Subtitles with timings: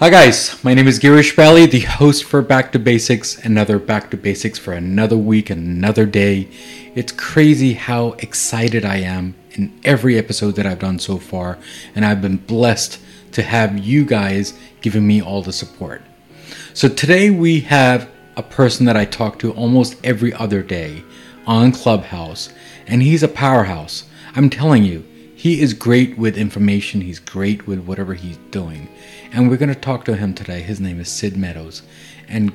[0.00, 4.12] Hi guys, my name is Girish Bali, the host for Back to Basics, another Back
[4.12, 6.46] to Basics for another week, another day.
[6.94, 11.58] It's crazy how excited I am in every episode that I've done so far,
[11.96, 13.00] and I've been blessed
[13.32, 16.00] to have you guys giving me all the support.
[16.74, 21.02] So today we have a person that I talk to almost every other day
[21.44, 22.50] on Clubhouse,
[22.86, 24.04] and he's a powerhouse.
[24.36, 25.04] I'm telling you,
[25.38, 28.88] he is great with information, he's great with whatever he's doing.
[29.30, 30.62] And we're going to talk to him today.
[30.62, 31.82] His name is Sid Meadows.
[32.26, 32.52] And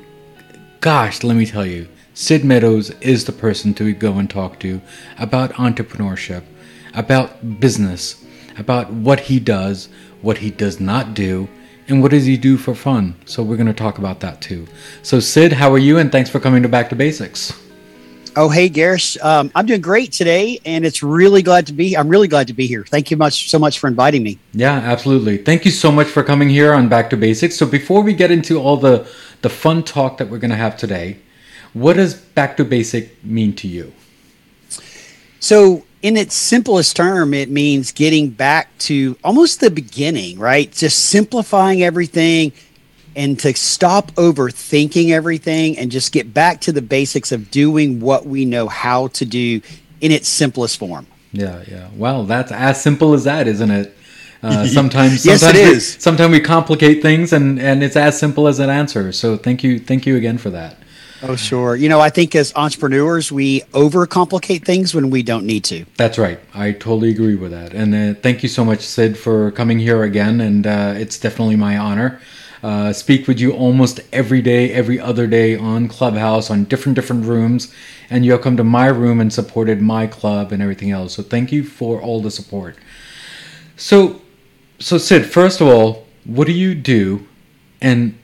[0.82, 4.82] gosh, let me tell you, Sid Meadows is the person to go and talk to
[5.18, 6.44] about entrepreneurship,
[6.94, 8.22] about business,
[8.58, 9.88] about what he does,
[10.22, 11.48] what he does not do,
[11.88, 13.16] and what does he do for fun.
[13.24, 14.68] So we're going to talk about that too.
[15.04, 16.00] So Sid, how are you?
[16.00, 17.58] And thanks for coming to Back to Basics.
[18.36, 19.18] Oh, hey, Garish.
[19.24, 21.96] Um, I'm doing great today, and it's really glad to be.
[21.96, 22.84] I'm really glad to be here.
[22.84, 24.40] Thank you much so much for inviting me.
[24.54, 25.38] Yeah, absolutely.
[25.38, 27.56] Thank you so much for coming here on Back to Basics.
[27.56, 29.08] So before we get into all the
[29.42, 31.18] the fun talk that we're going to have today,
[31.74, 33.94] what does Back to Basic mean to you?
[35.40, 40.72] So, in its simplest term, it means getting back to almost the beginning, right?
[40.72, 42.52] Just simplifying everything,
[43.16, 48.26] and to stop overthinking everything and just get back to the basics of doing what
[48.26, 49.62] we know how to do
[50.02, 51.08] in its simplest form.
[51.32, 51.90] Yeah, yeah.
[51.96, 53.98] Well, that's as simple as that, isn't it?
[54.42, 55.80] Uh, sometimes, yes, sometimes it we.
[55.80, 59.12] Sometimes we complicate things, and and it's as simple as an answer.
[59.12, 60.78] So thank you, thank you again for that.
[61.26, 61.78] Oh, sure.
[61.78, 65.86] You know, I think as entrepreneurs, we overcomplicate things when we don't need to.
[65.96, 66.38] That's right.
[66.54, 67.74] I totally agree with that.
[67.74, 70.42] And uh, thank you so much, Sid, for coming here again.
[70.42, 72.20] And uh, it's definitely my honor
[72.64, 77.26] uh, speak with you almost every day, every other day on Clubhouse, on different different
[77.26, 77.74] rooms,
[78.10, 81.16] and you'll come to my room and supported my club and everything else.
[81.16, 82.78] So thank you for all the support.
[83.76, 84.22] So,
[84.80, 87.28] so Sid, first of all, what do you do,
[87.82, 88.18] and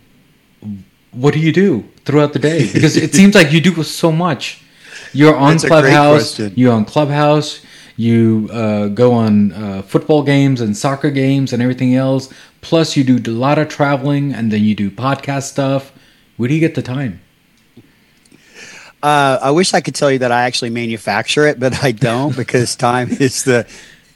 [1.12, 2.70] what do you do throughout the day?
[2.74, 4.64] Because it seems like you do so much.
[5.12, 6.40] You're on That's Clubhouse.
[6.40, 7.62] You're on Clubhouse.
[8.00, 12.32] You uh, go on uh, football games and soccer games and everything else.
[12.62, 15.92] Plus, you do a lot of traveling and then you do podcast stuff.
[16.38, 17.20] Where do you get the time?
[19.04, 22.34] Uh, I wish I could tell you that I actually manufacture it, but I don't
[22.38, 23.68] because time is the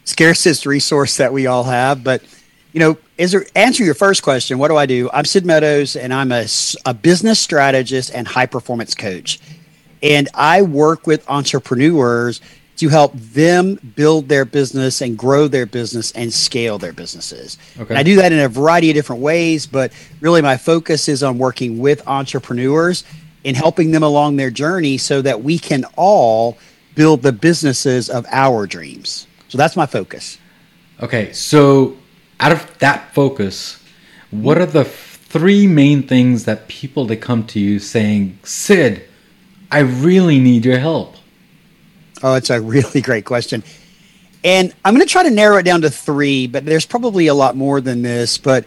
[0.05, 2.05] scarcest resource that we all have.
[2.05, 2.23] But
[2.71, 4.59] you know, is there answer your first question?
[4.59, 5.09] What do I do?
[5.11, 6.45] I'm Sid Meadows, and I'm a,
[6.85, 9.41] a business strategist and high performance coach,
[10.01, 12.39] and I work with entrepreneurs
[12.83, 17.57] to help them build their business and grow their business and scale their businesses.
[17.79, 17.93] Okay.
[17.93, 21.23] And I do that in a variety of different ways, but really my focus is
[21.23, 23.05] on working with entrepreneurs
[23.45, 26.57] and helping them along their journey so that we can all
[26.93, 29.27] build the businesses of our dreams.
[29.47, 30.37] So that's my focus.
[31.01, 31.95] Okay, so
[32.41, 33.81] out of that focus,
[34.29, 39.03] what are the three main things that people that come to you saying, "Sid,
[39.71, 41.15] I really need your help"?
[42.23, 43.63] Oh, it's a really great question.
[44.43, 47.33] And I'm going to try to narrow it down to three, but there's probably a
[47.33, 48.37] lot more than this.
[48.37, 48.65] But,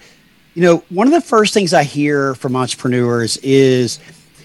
[0.54, 3.98] you know, one of the first things I hear from entrepreneurs is,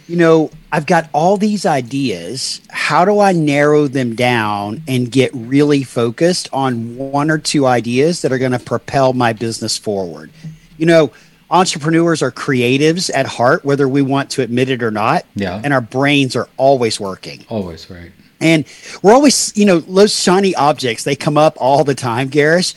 [0.08, 2.60] you know, I've got all these ideas.
[2.70, 8.22] How do I narrow them down and get really focused on one or two ideas
[8.24, 10.32] that are going to propel my business forward?
[10.78, 11.12] You know,
[11.50, 15.26] entrepreneurs are creatives at heart, whether we want to admit it or not.
[15.36, 15.62] Yeah.
[15.64, 17.46] And our brains are always working.
[17.48, 18.12] Always, right.
[18.42, 18.66] And
[19.02, 22.74] we're always, you know, those shiny objects, they come up all the time, Garish.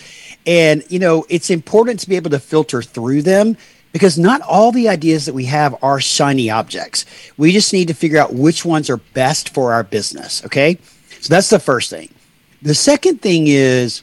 [0.47, 3.57] And, you know, it's important to be able to filter through them
[3.93, 7.07] because not all the ideas that we have are shiny objects.
[7.37, 10.45] We just need to figure out which ones are best for our business.
[10.45, 10.79] Okay.
[11.21, 12.13] So that's the first thing.
[12.61, 14.03] The second thing is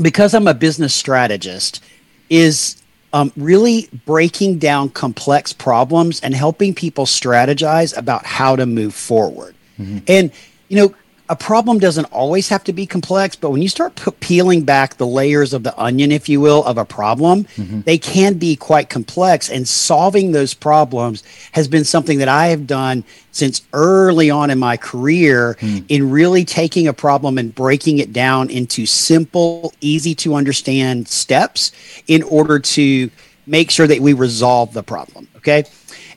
[0.00, 1.82] because I'm a business strategist,
[2.28, 2.82] is
[3.12, 9.54] um, really breaking down complex problems and helping people strategize about how to move forward.
[9.78, 9.98] Mm-hmm.
[10.08, 10.30] And,
[10.68, 10.94] you know,
[11.28, 14.96] a problem doesn't always have to be complex, but when you start p- peeling back
[14.96, 17.80] the layers of the onion, if you will, of a problem, mm-hmm.
[17.80, 19.50] they can be quite complex.
[19.50, 23.02] And solving those problems has been something that I have done
[23.32, 25.84] since early on in my career mm.
[25.88, 31.72] in really taking a problem and breaking it down into simple, easy to understand steps
[32.06, 33.10] in order to
[33.46, 35.28] make sure that we resolve the problem.
[35.36, 35.64] Okay.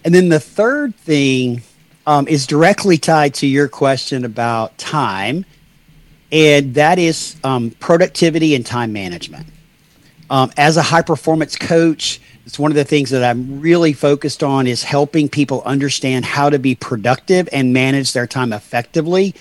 [0.06, 1.62] And then the third thing
[2.10, 5.46] um, is directly tied to your question about time,
[6.32, 9.46] and that is um, productivity and time management.
[10.32, 14.42] Um, as a high performance coach, it's one of the things that I'm really focused
[14.42, 19.36] on is helping people understand how to be productive and manage their time effectively.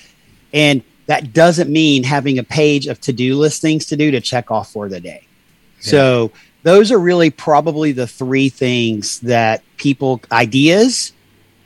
[0.52, 4.20] And that doesn't mean having a page of to do list things to do to
[4.20, 5.26] check off for the day.
[5.80, 5.90] Yeah.
[5.90, 6.32] So
[6.64, 11.12] those are really probably the three things that people ideas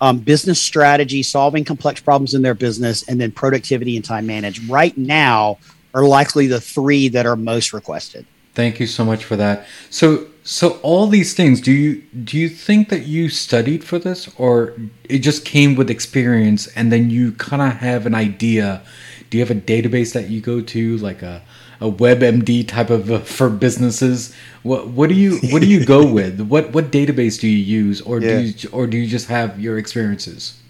[0.02, 4.68] um, business strategy solving complex problems in their business and then productivity and time management
[4.68, 5.58] right now
[5.94, 8.26] are likely the three that are most requested.
[8.54, 9.64] Thank you so much for that.
[9.90, 14.28] So so all these things do you do you think that you studied for this
[14.36, 18.82] or it just came with experience and then you kind of have an idea?
[19.30, 21.42] Do you have a database that you go to like a
[21.82, 24.34] a WebMD type of uh, for businesses.
[24.62, 26.40] What what do you what do you go with?
[26.40, 28.28] What what database do you use, or yeah.
[28.28, 30.60] do you or do you just have your experiences?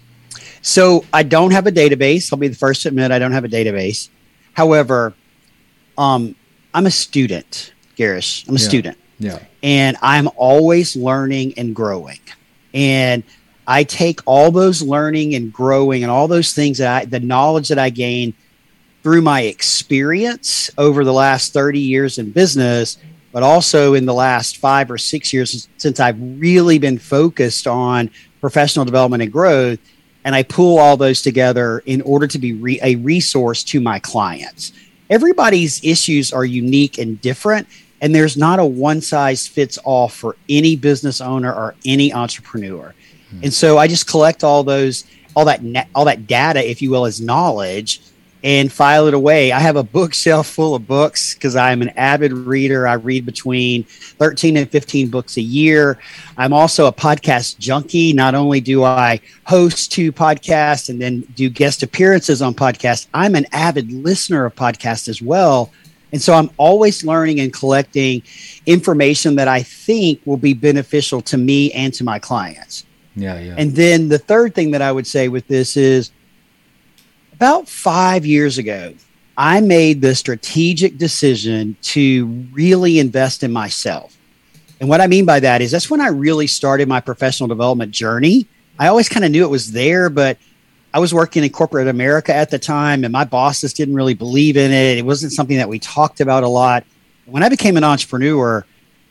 [0.61, 2.31] So I don't have a database.
[2.33, 4.09] I'll be the first to admit I don't have a database.
[4.53, 5.13] However,
[5.97, 6.35] um,
[6.73, 8.47] I'm a student, Garish.
[8.47, 8.67] I'm a yeah.
[8.67, 8.97] student.
[9.19, 9.39] Yeah.
[9.61, 12.19] And I'm always learning and growing.
[12.73, 13.23] And
[13.67, 17.67] I take all those learning and growing and all those things that I, the knowledge
[17.67, 18.33] that I gain
[19.03, 22.97] through my experience over the last 30 years in business,
[23.33, 28.09] but also in the last five or six years since I've really been focused on
[28.39, 29.79] professional development and growth.
[30.23, 33.99] And I pull all those together in order to be re- a resource to my
[33.99, 34.71] clients.
[35.09, 37.67] Everybody's issues are unique and different,
[37.99, 42.95] and there's not a one size fits all for any business owner or any entrepreneur.
[43.31, 43.39] Hmm.
[43.43, 45.03] And so I just collect all those,
[45.35, 45.61] all that,
[45.93, 47.99] all that data, if you will, as knowledge
[48.43, 49.51] and file it away.
[49.51, 52.87] I have a bookshelf full of books because I'm an avid reader.
[52.87, 55.99] I read between 13 and 15 books a year.
[56.37, 58.13] I'm also a podcast junkie.
[58.13, 63.35] Not only do I host two podcasts and then do guest appearances on podcasts, I'm
[63.35, 65.71] an avid listener of podcasts as well.
[66.11, 68.21] And so I'm always learning and collecting
[68.67, 72.85] information that I think will be beneficial to me and to my clients.
[73.15, 73.55] Yeah, yeah.
[73.57, 76.11] And then the third thing that I would say with this is
[77.33, 78.93] about five years ago,
[79.35, 84.15] I made the strategic decision to really invest in myself.
[84.79, 87.91] And what I mean by that is that's when I really started my professional development
[87.91, 88.47] journey.
[88.77, 90.37] I always kind of knew it was there, but
[90.93, 94.55] I was working in corporate America at the time and my bosses didn't really believe
[94.55, 94.97] in it.
[94.99, 96.85] It wasn't something that we talked about a lot.
[97.25, 98.63] When I became an entrepreneur,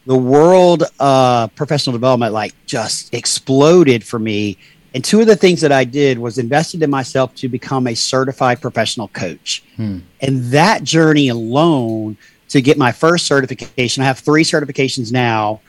[0.06, 4.58] the world of professional development like just exploded for me
[4.94, 7.94] and two of the things that I did was invested in myself to become a
[7.94, 9.64] certified professional coach.
[9.76, 10.00] Hmm.
[10.20, 12.16] And that journey alone
[12.50, 15.60] to get my first certification, I have three certifications now.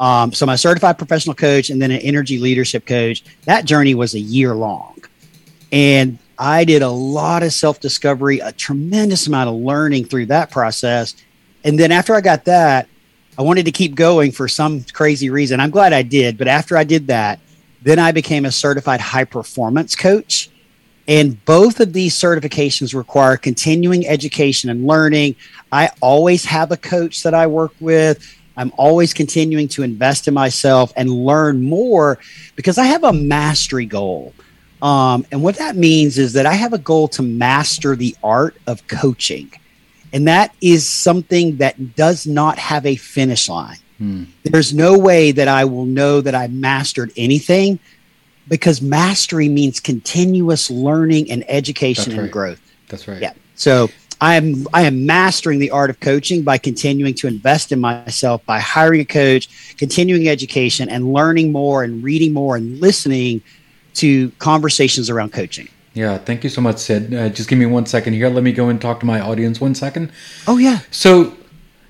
[0.00, 4.14] Um, so, my certified professional coach and then an energy leadership coach, that journey was
[4.14, 4.98] a year long.
[5.70, 10.50] And I did a lot of self discovery, a tremendous amount of learning through that
[10.50, 11.14] process.
[11.62, 12.88] And then after I got that,
[13.38, 15.60] I wanted to keep going for some crazy reason.
[15.60, 16.36] I'm glad I did.
[16.36, 17.38] But after I did that,
[17.82, 20.50] then I became a certified high performance coach.
[21.08, 25.34] And both of these certifications require continuing education and learning.
[25.72, 28.36] I always have a coach that I work with.
[28.56, 32.18] I'm always continuing to invest in myself and learn more
[32.54, 34.32] because I have a mastery goal.
[34.80, 38.56] Um, and what that means is that I have a goal to master the art
[38.66, 39.50] of coaching.
[40.12, 43.78] And that is something that does not have a finish line.
[44.44, 47.78] There's no way that I will know that I mastered anything
[48.48, 52.22] because mastery means continuous learning and education right.
[52.22, 52.60] and growth.
[52.88, 53.20] That's right.
[53.20, 53.32] Yeah.
[53.54, 53.88] So
[54.20, 58.44] I am I am mastering the art of coaching by continuing to invest in myself
[58.46, 63.42] by hiring a coach, continuing education and learning more and reading more and listening
[63.94, 65.68] to conversations around coaching.
[65.94, 67.12] Yeah, thank you so much, Sid.
[67.12, 68.30] Uh, just give me one second here.
[68.30, 70.10] Let me go and talk to my audience one second.
[70.46, 70.80] Oh yeah.
[70.90, 71.36] So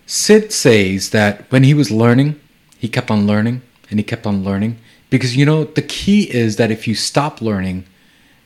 [0.07, 2.41] Sid says that when he was learning,
[2.79, 4.79] he kept on learning and he kept on learning
[5.11, 7.85] because you know the key is that if you stop learning,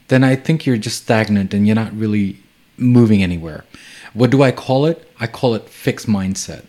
[0.08, 2.38] then I think you're just stagnant and you're not really
[2.76, 3.64] moving anywhere.
[4.12, 5.10] What do I call it?
[5.18, 6.64] I call it fixed mindset.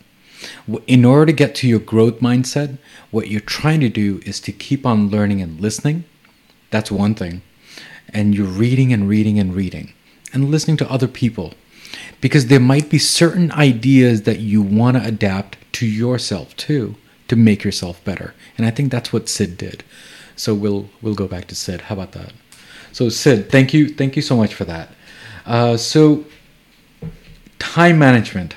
[0.85, 2.77] In order to get to your growth mindset,
[3.11, 6.05] what you're trying to do is to keep on learning and listening.
[6.69, 7.41] That's one thing.
[8.13, 9.93] And you're reading and reading and reading
[10.33, 11.53] and listening to other people
[12.21, 16.95] because there might be certain ideas that you want to adapt to yourself too
[17.27, 18.33] to make yourself better.
[18.57, 19.83] And I think that's what Sid did.
[20.35, 21.81] So we'll we'll go back to Sid.
[21.81, 22.33] How about that?
[22.91, 24.89] So Sid, thank you thank you so much for that.
[25.45, 26.25] Uh, so
[27.59, 28.55] time management.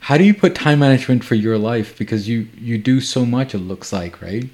[0.00, 1.96] How do you put time management for your life?
[1.98, 3.54] Because you you do so much.
[3.54, 4.48] It looks like right.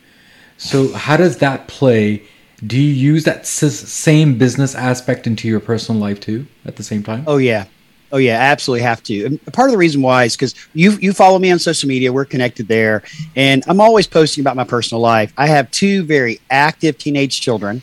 [0.59, 2.23] So how does that play
[2.65, 7.03] do you use that same business aspect into your personal life too at the same
[7.03, 7.25] time?
[7.27, 7.67] Oh yeah.
[8.13, 9.27] Oh yeah, absolutely have to.
[9.27, 12.13] And part of the reason why is because you you follow me on social media.
[12.13, 13.03] We're connected there,
[13.35, 15.33] and I'm always posting about my personal life.
[15.37, 17.83] I have two very active teenage children.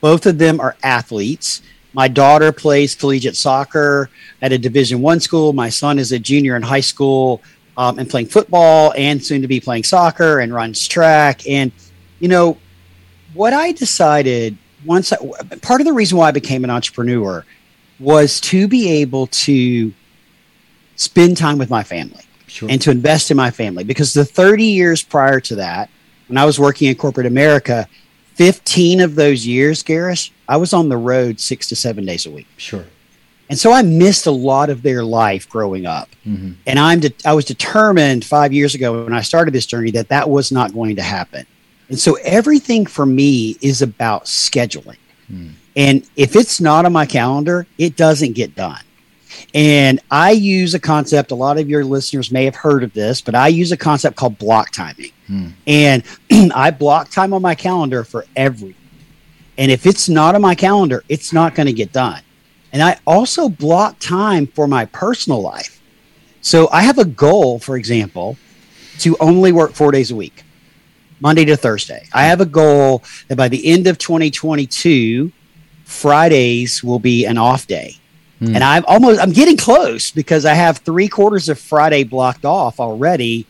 [0.00, 1.62] Both of them are athletes.
[1.94, 4.10] My daughter plays collegiate soccer
[4.42, 5.52] at a Division One school.
[5.52, 7.40] My son is a junior in high school
[7.76, 11.48] um, and playing football and soon to be playing soccer and runs track.
[11.48, 11.72] And,
[12.20, 12.58] you know,
[13.32, 15.16] what I decided once, I,
[15.62, 17.44] part of the reason why I became an entrepreneur
[18.00, 19.92] was to be able to
[20.96, 22.68] spend time with my family sure.
[22.70, 23.84] and to invest in my family.
[23.84, 25.90] Because the 30 years prior to that,
[26.28, 27.88] when I was working in corporate America,
[28.34, 32.30] 15 of those years, garish I was on the road six to seven days a
[32.30, 32.46] week.
[32.56, 32.84] Sure.
[33.50, 36.08] And so I missed a lot of their life growing up.
[36.26, 36.52] Mm-hmm.
[36.66, 40.08] And I'm de- I was determined five years ago when I started this journey that
[40.08, 41.46] that was not going to happen.
[41.88, 44.96] And so everything for me is about scheduling.
[45.30, 45.52] Mm.
[45.76, 48.80] And if it's not on my calendar, it doesn't get done.
[49.52, 53.20] And I use a concept, a lot of your listeners may have heard of this,
[53.20, 55.10] but I use a concept called block timing.
[55.26, 55.48] Hmm.
[55.66, 56.02] And
[56.54, 58.76] I block time on my calendar for everything.
[59.56, 62.22] And if it's not on my calendar, it's not going to get done.
[62.72, 65.80] And I also block time for my personal life.
[66.40, 68.36] So I have a goal, for example,
[68.98, 70.42] to only work four days a week,
[71.20, 72.06] Monday to Thursday.
[72.12, 75.32] I have a goal that by the end of 2022,
[75.94, 77.96] Fridays will be an off day.
[78.40, 78.56] Mm.
[78.56, 82.80] And I'm almost I'm getting close because I have three quarters of Friday blocked off
[82.80, 83.46] already.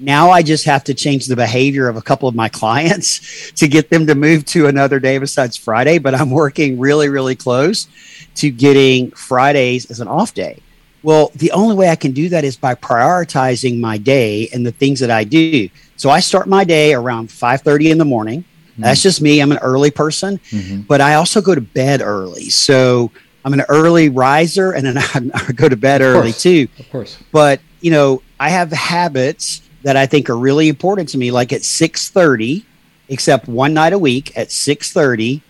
[0.00, 3.68] Now I just have to change the behavior of a couple of my clients to
[3.68, 5.98] get them to move to another day besides Friday.
[5.98, 7.88] But I'm working really, really close
[8.36, 10.60] to getting Fridays as an off day.
[11.02, 14.72] Well, the only way I can do that is by prioritizing my day and the
[14.72, 15.68] things that I do.
[15.96, 18.44] So I start my day around 5:30 in the morning.
[18.78, 18.84] Mm-hmm.
[18.84, 19.40] That's just me.
[19.40, 20.82] I'm an early person, mm-hmm.
[20.82, 22.48] but I also go to bed early.
[22.48, 23.10] So
[23.44, 24.98] I'm an early riser and then
[25.34, 26.68] I, go to bed early too.
[26.78, 27.18] Of course.
[27.32, 31.52] But, you know, I have habits that I think are really important to me, like
[31.52, 32.64] at 6.30,
[33.08, 35.42] except one night a week at 6.30,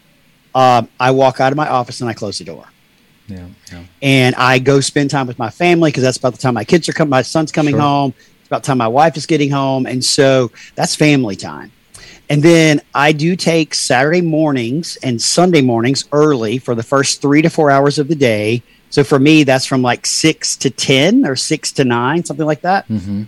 [0.55, 2.65] um, I walk out of my office and I close the door.
[3.27, 3.85] Yeah, yeah.
[4.01, 6.89] And I go spend time with my family because that's about the time my kids
[6.89, 7.81] are coming, my son's coming sure.
[7.81, 8.15] home.
[8.41, 9.85] It's about time my wife is getting home.
[9.85, 11.71] And so that's family time.
[12.29, 17.43] And then I do take Saturday mornings and Sunday mornings early for the first three
[17.43, 18.63] to four hours of the day.
[18.91, 22.63] So for me, that's from like six to 10 or six to nine, something like
[22.63, 22.89] that.
[22.89, 23.25] Mm-hmm.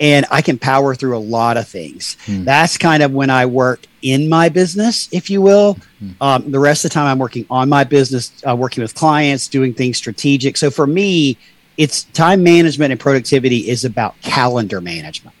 [0.00, 2.16] And I can power through a lot of things.
[2.26, 2.44] Mm.
[2.44, 5.78] That's kind of when I work in my business, if you will.
[6.02, 6.14] Mm.
[6.20, 9.46] Um, the rest of the time, I'm working on my business, uh, working with clients,
[9.46, 10.56] doing things strategic.
[10.56, 11.38] So for me,
[11.76, 15.36] it's time management and productivity is about calendar management.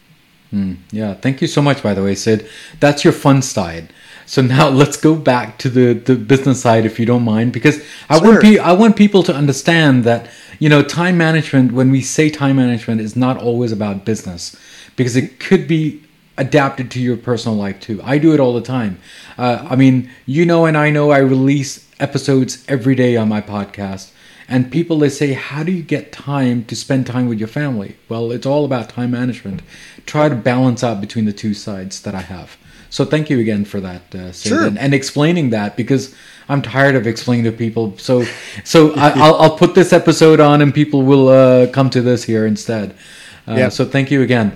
[0.52, 2.48] Mm, yeah, thank you so much, by the way, Sid.
[2.78, 3.92] That's your fun side.
[4.26, 7.82] So now let's go back to the, the business side, if you don't mind, because
[8.08, 8.28] I sure.
[8.28, 11.72] want pe- I want people to understand that you know time management.
[11.72, 14.54] When we say time management, is not always about business,
[14.96, 16.02] because it could be
[16.38, 18.00] adapted to your personal life too.
[18.02, 18.98] I do it all the time.
[19.38, 23.40] Uh, I mean, you know, and I know I release episodes every day on my
[23.40, 24.10] podcast.
[24.52, 27.96] And people they say, how do you get time to spend time with your family?
[28.10, 29.62] Well, it's all about time management.
[30.04, 32.58] Try to balance out between the two sides that I have.
[32.90, 34.66] So thank you again for that, uh, sure.
[34.66, 36.14] and, and, explaining that because
[36.50, 37.96] I'm tired of explaining to people.
[37.96, 38.26] So,
[38.62, 42.22] so I, will I'll put this episode on, and people will uh, come to this
[42.22, 42.94] here instead.
[43.48, 43.68] Uh, yeah.
[43.70, 44.54] So thank you again.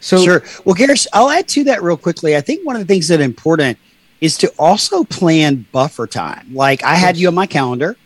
[0.00, 0.42] So sure.
[0.64, 2.34] Well, Garris, I'll add to that real quickly.
[2.34, 3.78] I think one of the things that important
[4.20, 6.52] is to also plan buffer time.
[6.52, 7.96] Like I had you on my calendar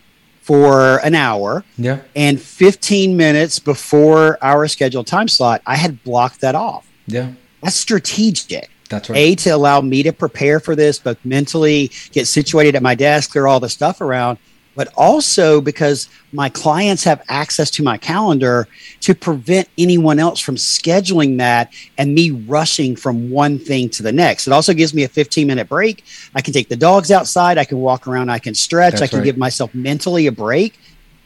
[0.41, 1.63] for an hour.
[1.77, 2.01] Yeah.
[2.15, 6.87] And 15 minutes before our scheduled time slot, I had blocked that off.
[7.07, 7.31] Yeah.
[7.61, 8.69] That's strategic.
[8.89, 9.17] That's right.
[9.17, 13.31] A, to allow me to prepare for this, both mentally, get situated at my desk,
[13.31, 14.37] clear all the stuff around,
[14.75, 18.67] but also because my clients have access to my calendar
[19.01, 24.11] to prevent anyone else from scheduling that and me rushing from one thing to the
[24.11, 24.47] next.
[24.47, 26.03] It also gives me a 15 minute break.
[26.33, 29.07] I can take the dogs outside, I can walk around, I can stretch, That's I
[29.07, 29.25] can right.
[29.25, 30.79] give myself mentally a break.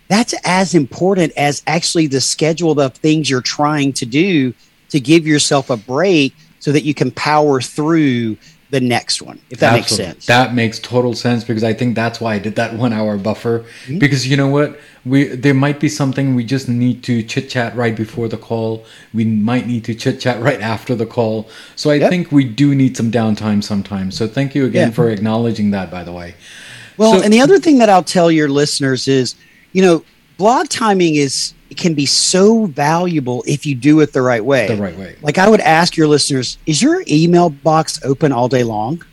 [0.07, 4.53] That's as important as actually the schedule of things you're trying to do
[4.89, 8.37] to give yourself a break so that you can power through
[8.75, 10.05] the next one, if that Absolutely.
[10.05, 10.25] makes sense.
[10.25, 13.59] That makes total sense because I think that's why I did that one hour buffer.
[13.59, 13.99] Mm-hmm.
[13.99, 14.77] Because you know what?
[15.05, 18.85] We there might be something we just need to chit chat right before the call.
[19.13, 21.49] We might need to chit chat right after the call.
[21.77, 22.09] So I yep.
[22.09, 24.17] think we do need some downtime sometimes.
[24.17, 24.93] So thank you again yeah.
[24.93, 26.35] for acknowledging that by the way.
[26.97, 29.35] Well, so, and the other thing that I'll tell your listeners is,
[29.71, 30.03] you know,
[30.37, 34.67] block timing is can be so valuable if you do it the right way.
[34.67, 35.15] The right way.
[35.21, 39.03] Like I would ask your listeners, is your email box open all day long?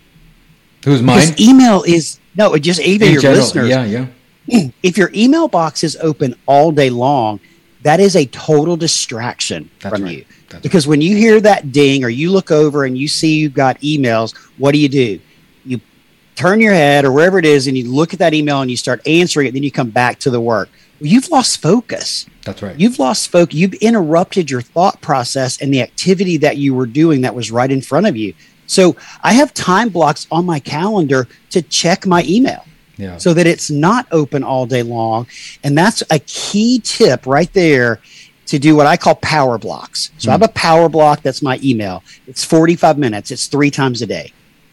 [0.85, 1.21] Who's mine?
[1.21, 3.69] Because email is no, just even In your general, listeners.
[3.69, 4.07] Yeah, yeah.
[4.83, 7.40] If your email box is open all day long,
[7.83, 10.19] that is a total distraction That's from right.
[10.19, 10.25] you.
[10.49, 10.90] That's because right.
[10.90, 14.37] when you hear that ding or you look over and you see you've got emails,
[14.59, 15.21] what do you do?
[15.64, 15.81] You
[16.35, 18.76] turn your head or wherever it is and you look at that email and you
[18.76, 20.69] start answering it, then you come back to the work
[21.02, 22.26] you've lost focus.
[22.44, 22.78] That's right.
[22.78, 23.54] You've lost focus.
[23.54, 27.71] You've interrupted your thought process and the activity that you were doing that was right
[27.71, 28.35] in front of you.
[28.66, 32.64] So I have time blocks on my calendar to check my email.
[32.97, 33.18] Yeah.
[33.18, 35.26] So that it's not open all day long.
[35.64, 38.00] And that's a key tip right there
[38.47, 40.11] to do what I call power blocks.
[40.18, 40.30] So.
[40.30, 40.44] I have hmm.
[40.44, 42.02] a power block that's my email.
[42.26, 44.32] It's 45 minutes, it's three times a day.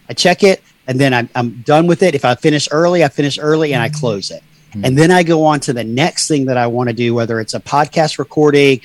[0.10, 2.16] I check it and then I'm, I'm done with it.
[2.16, 3.96] If I finish early, I finish early and I hmm.
[3.96, 4.44] close it.
[4.74, 4.86] Mm.
[4.86, 7.40] And then I go on to the next thing that I want to do, whether
[7.40, 8.82] it's a podcast recording,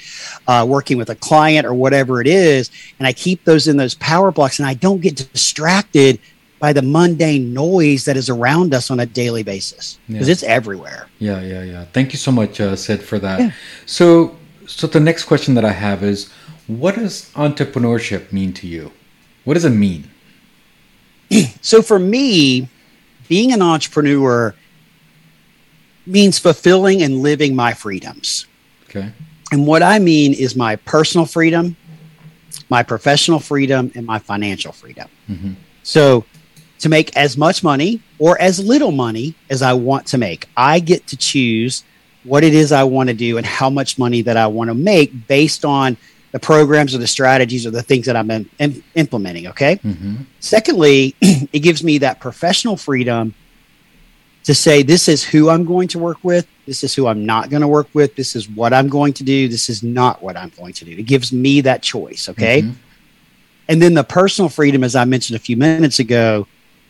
[0.46, 2.70] uh, working with a client, or whatever it is.
[2.98, 6.18] And I keep those in those power blocks and I don't get distracted
[6.58, 10.32] by the mundane noise that is around us on a daily basis because yeah.
[10.32, 11.08] it's everywhere.
[11.18, 11.84] Yeah, yeah, yeah.
[11.92, 13.40] Thank you so much, uh, Sid, for that.
[13.40, 13.50] Yeah.
[13.84, 14.36] So,
[14.66, 16.32] so the next question that I have is,
[16.66, 18.92] what does entrepreneurship mean to you?
[19.44, 20.08] What does it mean?
[21.60, 22.68] so for me,
[23.28, 24.54] being an entrepreneur
[26.06, 28.46] means fulfilling and living my freedoms.
[28.88, 29.10] Okay.
[29.52, 31.76] And what I mean is my personal freedom,
[32.68, 35.08] my professional freedom, and my financial freedom.
[35.28, 35.52] Mm-hmm.
[35.82, 36.24] So
[36.80, 40.80] to make as much money or as little money as I want to make, I
[40.80, 41.84] get to choose
[42.24, 44.74] what it is I want to do and how much money that I want to
[44.74, 45.96] make based on
[46.32, 49.46] the programs or the strategies or the things that I'm in, in, implementing.
[49.48, 49.76] Okay.
[49.76, 50.16] Mm-hmm.
[50.40, 53.34] Secondly, it gives me that professional freedom
[54.44, 56.46] to say, this is who I'm going to work with.
[56.66, 58.14] This is who I'm not going to work with.
[58.14, 59.48] This is what I'm going to do.
[59.48, 60.92] This is not what I'm going to do.
[60.92, 62.28] It gives me that choice.
[62.28, 62.62] Okay.
[62.62, 62.72] Mm-hmm.
[63.68, 66.46] And then the personal freedom, as I mentioned a few minutes ago,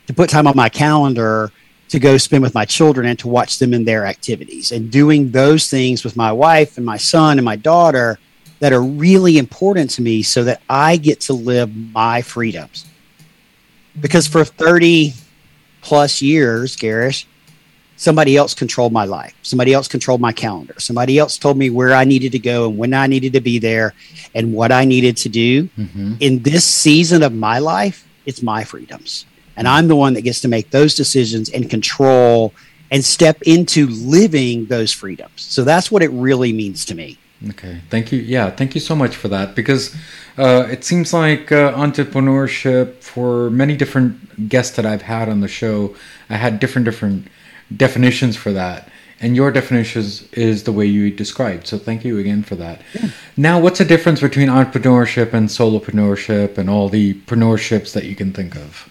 [0.06, 1.50] to put time on my calendar
[1.88, 5.30] to go spend with my children and to watch them in their activities and doing
[5.30, 8.18] those things with my wife and my son and my daughter
[8.58, 12.86] that are really important to me so that I get to live my freedoms.
[14.00, 15.12] Because for 30
[15.82, 17.26] plus years, Garish,
[18.04, 19.34] somebody else controlled my life.
[19.42, 20.74] Somebody else controlled my calendar.
[20.78, 23.58] Somebody else told me where I needed to go and when I needed to be
[23.58, 23.94] there
[24.34, 25.64] and what I needed to do.
[25.78, 26.14] Mm-hmm.
[26.20, 29.24] In this season of my life, it's my freedoms.
[29.56, 32.52] And I'm the one that gets to make those decisions and control
[32.90, 35.40] and step into living those freedoms.
[35.40, 37.18] So that's what it really means to me.
[37.50, 38.18] Okay, thank you.
[38.20, 39.94] Yeah, thank you so much for that because
[40.38, 45.48] uh, it seems like uh, entrepreneurship for many different guests that I've had on the
[45.48, 45.94] show,
[46.28, 47.28] I had different different
[47.76, 48.88] definitions for that,
[49.20, 51.66] and your definition is the way you described.
[51.66, 52.82] So thank you again for that.
[52.94, 53.10] Yeah.
[53.36, 58.32] Now, what's the difference between entrepreneurship and solopreneurship and all the preneurships that you can
[58.32, 58.88] think of?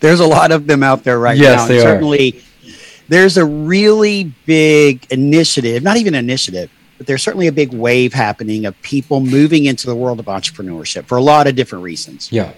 [0.00, 1.66] There's a lot of them out there right yes, now.
[1.66, 2.70] They certainly, are.
[3.08, 8.66] there's a really big initiative, not even initiative but there's certainly a big wave happening
[8.66, 12.30] of people moving into the world of entrepreneurship for a lot of different reasons.
[12.30, 12.52] Yeah.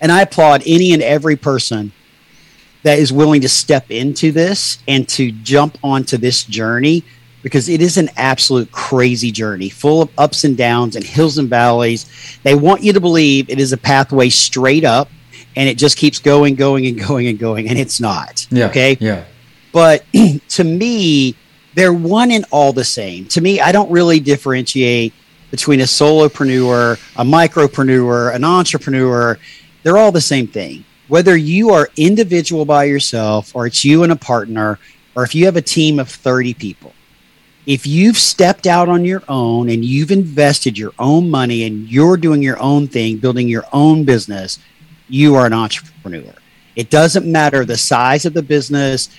[0.00, 1.92] And I applaud any and every person
[2.82, 7.04] that is willing to step into this and to jump onto this journey
[7.42, 11.48] because it is an absolute crazy journey full of ups and downs and hills and
[11.48, 12.38] valleys.
[12.42, 15.08] They want you to believe it is a pathway straight up
[15.56, 18.46] and it just keeps going, going, and going and going, and it's not.
[18.50, 18.66] Yeah.
[18.66, 18.96] Okay.
[19.00, 19.24] Yeah.
[19.72, 20.04] But
[20.50, 21.36] to me,
[21.74, 23.26] they're one and all the same.
[23.26, 25.12] To me, I don't really differentiate
[25.50, 29.38] between a solopreneur, a micropreneur, an entrepreneur.
[29.82, 30.84] They're all the same thing.
[31.12, 34.78] Whether you are individual by yourself or it's you and a partner,
[35.14, 36.94] or if you have a team of 30 people,
[37.66, 42.16] if you've stepped out on your own and you've invested your own money and you're
[42.16, 44.58] doing your own thing, building your own business,
[45.06, 46.32] you are an entrepreneur.
[46.76, 49.10] It doesn't matter the size of the business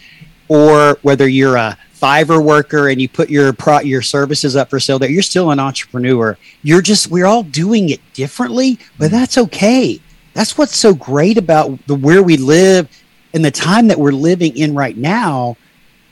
[0.47, 4.79] or whether you're a Fiverr worker and you put your pro, your services up for
[4.79, 6.39] sale there, you're still an entrepreneur.
[6.63, 10.01] You're just we're all doing it differently, but that's okay.
[10.33, 12.89] That's what's so great about the where we live
[13.33, 15.57] and the time that we're living in right now,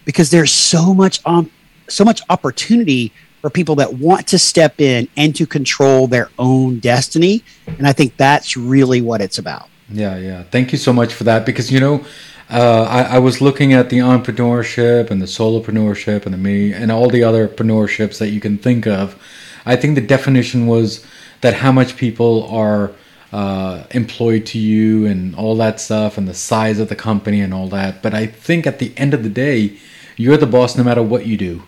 [0.05, 1.51] because there's so much um
[1.87, 6.79] so much opportunity for people that want to step in and to control their own
[6.79, 7.43] destiny.
[7.65, 9.67] And I think that's really what it's about.
[9.89, 10.43] Yeah, yeah.
[10.43, 12.05] Thank you so much for that because you know
[12.49, 16.91] uh, I, I, was looking at the entrepreneurship and the solopreneurship and the me and
[16.91, 19.21] all the other entrepreneurships that you can think of.
[19.65, 21.05] I think the definition was
[21.41, 22.91] that how much people are
[23.31, 27.53] uh, employed to you and all that stuff and the size of the company and
[27.53, 28.01] all that.
[28.01, 29.77] But I think at the end of the day,
[30.17, 31.63] you're the boss no matter what you do,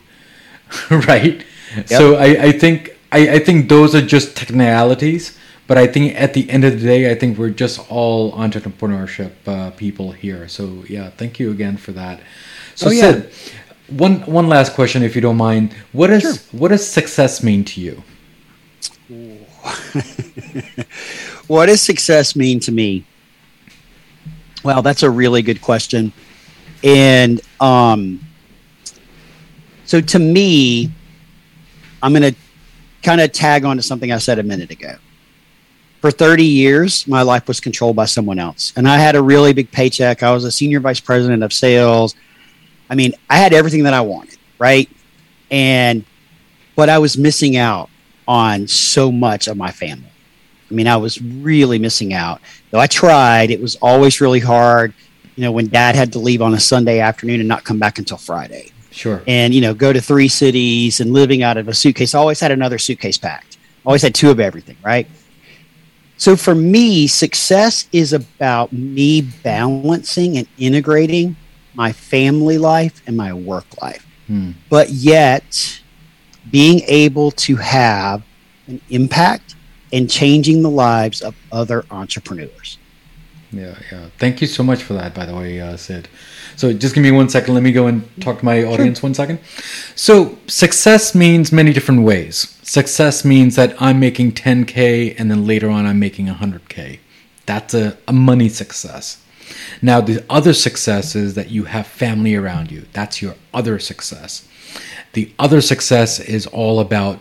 [0.90, 1.46] right?
[1.76, 1.88] Yep.
[1.88, 6.34] So I, I think I, I think those are just technicalities but I think at
[6.34, 10.48] the end of the day, I think we're just all entrepreneurship uh, people here.
[10.48, 12.20] So yeah, thank you again for that.
[12.76, 13.12] So oh, yeah.
[13.12, 13.32] Sid,
[13.88, 15.74] one one last question, if you don't mind.
[15.92, 16.34] What is sure.
[16.52, 18.04] what does success mean to you?
[21.48, 23.06] what does success mean to me?
[24.64, 26.14] Well, that's a really good question,
[26.84, 28.20] and um,
[29.86, 30.92] So to me,
[32.02, 32.40] I'm going to
[33.04, 34.96] kind of tag on to something I said a minute ago.
[36.02, 38.74] For 30 years, my life was controlled by someone else.
[38.76, 40.24] And I had a really big paycheck.
[40.24, 42.16] I was a senior vice president of sales.
[42.90, 44.90] I mean, I had everything that I wanted, right?
[45.52, 46.04] And,
[46.76, 47.90] but I was missing out
[48.28, 50.10] on so much of my family.
[50.70, 52.42] I mean, I was really missing out.
[52.72, 54.94] Though I tried, it was always really hard.
[55.36, 58.00] You know, when dad had to leave on a Sunday afternoon and not come back
[58.00, 58.72] until Friday.
[58.92, 59.22] Sure.
[59.28, 62.14] And, you know, go to three cities and living out of a suitcase.
[62.14, 63.58] I always had another suitcase packed.
[63.86, 65.08] Always had two of everything, right?
[66.18, 71.36] So for me, success is about me balancing and integrating
[71.74, 74.06] my family life and my work life.
[74.28, 74.52] Hmm.
[74.70, 75.82] But yet
[76.52, 78.24] being able to have
[78.68, 79.56] an impact
[79.92, 82.78] and changing the lives of other entrepreneurs.
[83.52, 84.08] Yeah, yeah.
[84.18, 86.08] Thank you so much for that, by the way, uh, Sid.
[86.56, 87.54] So just give me one second.
[87.54, 89.08] Let me go and talk to my audience sure.
[89.10, 89.40] one second.
[89.96, 92.58] So success means many different ways.
[92.64, 97.00] Success means that I'm making 10K and then later on I'm making 100K.
[97.46, 99.24] That's a, a money success.
[99.82, 102.86] Now, the other success is that you have family around you.
[102.94, 104.48] That's your other success.
[105.14, 107.20] The other success is all about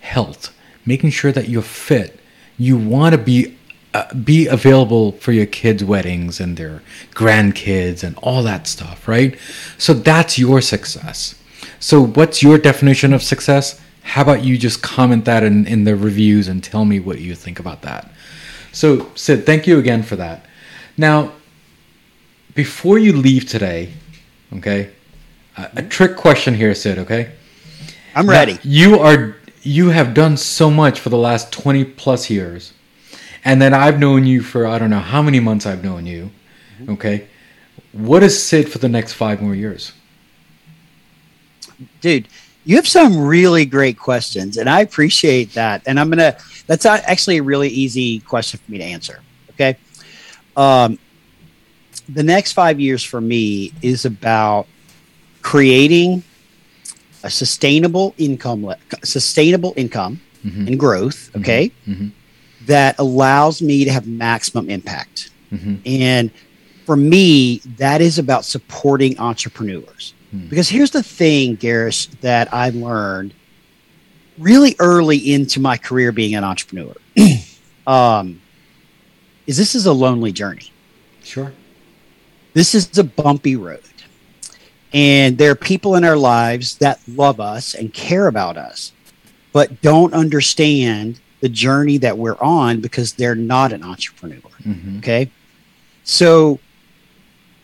[0.00, 0.54] health,
[0.86, 2.18] making sure that you're fit.
[2.58, 3.56] You want to be
[3.94, 9.38] uh, be available for your kids' weddings and their grandkids and all that stuff, right?
[9.78, 11.36] So that's your success.
[11.78, 13.80] So, what's your definition of success?
[14.02, 17.34] How about you just comment that in, in the reviews and tell me what you
[17.34, 18.10] think about that?
[18.72, 20.44] So, Sid, thank you again for that.
[20.96, 21.32] Now,
[22.54, 23.92] before you leave today,
[24.54, 24.90] okay,
[25.56, 27.32] a, trick question here, Sid, okay?
[28.14, 28.54] I'm ready.
[28.54, 32.74] Now, you are you have done so much for the last 20 plus years
[33.44, 36.30] and then I've known you for I don't know how many months I've known you.
[36.78, 36.92] Mm-hmm.
[36.92, 37.28] Okay.
[37.92, 39.92] What is Sid for the next five more years?
[42.00, 42.28] Dude,
[42.64, 45.82] you have some really great questions, and I appreciate that.
[45.86, 46.36] And I'm gonna
[46.66, 49.20] that's actually a really easy question for me to answer.
[49.50, 49.76] Okay.
[50.56, 50.98] Um,
[52.08, 54.66] the next five years for me is about
[55.44, 56.24] creating
[57.22, 60.66] a sustainable income, sustainable income mm-hmm.
[60.66, 61.30] and growth.
[61.36, 61.70] Okay.
[61.86, 61.92] Mm-hmm.
[61.92, 62.08] mm-hmm
[62.66, 65.30] that allows me to have maximum impact.
[65.52, 65.76] Mm-hmm.
[65.86, 66.30] And
[66.84, 70.14] for me, that is about supporting entrepreneurs.
[70.34, 70.48] Mm-hmm.
[70.48, 73.34] Because here's the thing, Garish, that I learned
[74.38, 76.94] really early into my career being an entrepreneur.
[77.86, 78.40] um,
[79.46, 80.72] is this is a lonely journey.
[81.22, 81.52] Sure.
[82.54, 83.82] This is a bumpy road.
[84.94, 88.92] And there are people in our lives that love us and care about us,
[89.52, 94.40] but don't understand the journey that we're on because they're not an entrepreneur.
[94.62, 94.98] Mm-hmm.
[94.98, 95.30] Okay.
[96.04, 96.60] So,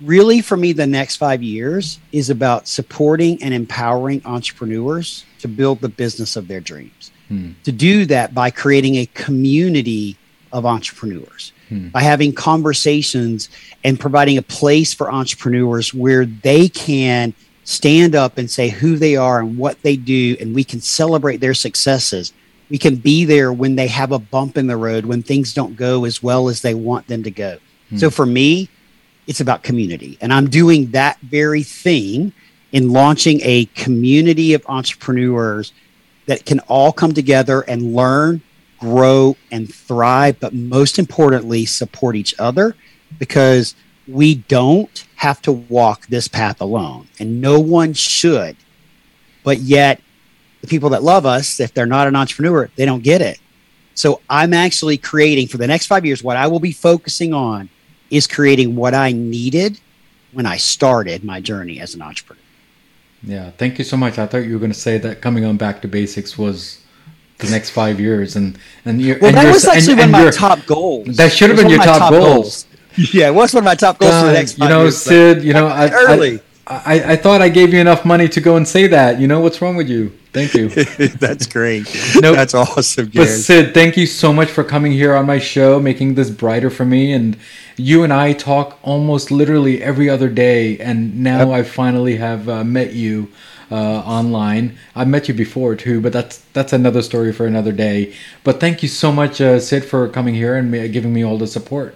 [0.00, 5.80] really, for me, the next five years is about supporting and empowering entrepreneurs to build
[5.80, 7.12] the business of their dreams.
[7.30, 7.54] Mm.
[7.62, 10.16] To do that by creating a community
[10.52, 11.92] of entrepreneurs, mm.
[11.92, 13.48] by having conversations
[13.85, 17.33] and providing a place for entrepreneurs where they can
[17.64, 21.38] stand up and say who they are and what they do, and we can celebrate
[21.38, 22.33] their successes
[22.70, 25.76] we can be there when they have a bump in the road when things don't
[25.76, 27.59] go as well as they want them to go
[27.90, 27.96] hmm.
[27.96, 28.68] so for me
[29.26, 32.33] it's about community and i'm doing that very thing
[32.72, 35.72] in launching a community of entrepreneurs
[36.26, 38.40] that can all come together and learn
[38.80, 42.74] grow and thrive but most importantly support each other
[43.18, 43.74] because
[44.08, 48.56] we don't have to walk this path alone and no one should
[49.44, 50.00] but yet
[50.60, 53.38] the people that love us, if they're not an entrepreneur, they don't get it.
[53.94, 57.68] So I'm actually creating for the next five years, what I will be focusing on
[58.10, 59.80] is creating what I needed
[60.32, 62.42] when I started my journey as an entrepreneur.
[63.22, 64.18] Yeah, thank you so much.
[64.18, 66.79] I thought you were going to say that coming on back to basics was
[67.40, 70.26] the next five years, and and you well, and that was actually and, one of
[70.26, 71.16] my top goals.
[71.16, 72.64] That should have been your top, top goals.
[72.64, 72.66] goals.
[73.14, 74.53] Yeah, it was one of my top goals uh, for the next.
[74.55, 75.42] five you know, years, Sid.
[75.44, 76.40] You know, I, early.
[76.66, 79.18] I, I thought I gave you enough money to go and say that.
[79.18, 80.12] You know, what's wrong with you?
[80.33, 80.68] Thank you.
[81.18, 81.85] That's great.
[82.20, 82.37] Nope.
[82.37, 83.09] That's awesome.
[83.09, 83.26] Gary.
[83.26, 86.70] But Sid, thank you so much for coming here on my show, making this brighter
[86.70, 87.12] for me.
[87.12, 87.37] And
[87.76, 90.79] you and I talk almost literally every other day.
[90.79, 91.61] And now yep.
[91.61, 93.33] I finally have uh, met you
[93.70, 94.76] uh, online.
[94.94, 98.14] I've met you before too, but that's that's another story for another day.
[98.44, 101.46] But thank you so much, uh, Sid, for coming here and giving me all the
[101.46, 101.94] support.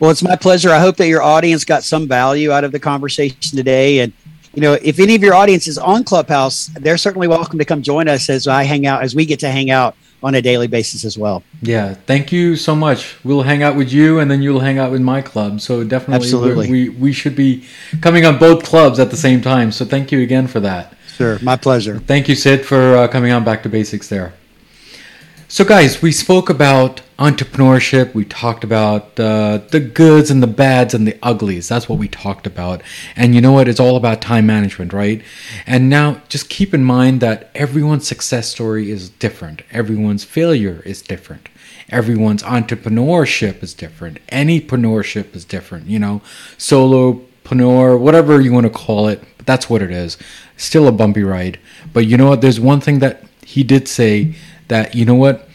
[0.00, 0.70] Well, it's my pleasure.
[0.70, 4.00] I hope that your audience got some value out of the conversation today.
[4.00, 4.12] And,
[4.52, 7.82] you know, if any of your audience is on Clubhouse, they're certainly welcome to come
[7.82, 10.66] join us as I hang out, as we get to hang out on a daily
[10.66, 11.42] basis as well.
[11.62, 13.16] Yeah, thank you so much.
[13.24, 15.60] We'll hang out with you, and then you'll hang out with my club.
[15.60, 16.70] So definitely, Absolutely.
[16.70, 17.64] we we should be
[18.00, 19.72] coming on both clubs at the same time.
[19.72, 20.94] So thank you again for that.
[21.16, 21.98] Sure, my pleasure.
[21.98, 24.32] Thank you, Sid, for uh, coming on back to basics there.
[25.52, 28.14] So, guys, we spoke about entrepreneurship.
[28.14, 31.68] We talked about uh, the goods and the bads and the uglies.
[31.68, 32.80] That's what we talked about.
[33.16, 33.68] And you know what?
[33.68, 35.20] It's all about time management, right?
[35.66, 41.02] And now just keep in mind that everyone's success story is different, everyone's failure is
[41.02, 41.50] different.
[41.90, 44.26] Everyone's entrepreneurship is different.
[44.28, 46.22] Anypreneurship is different, you know,
[46.56, 49.22] solopreneur, whatever you want to call it.
[49.36, 50.16] But that's what it is.
[50.56, 51.58] Still a bumpy ride.
[51.92, 52.40] But you know what?
[52.40, 54.34] There's one thing that he did say
[54.68, 55.48] that you know what?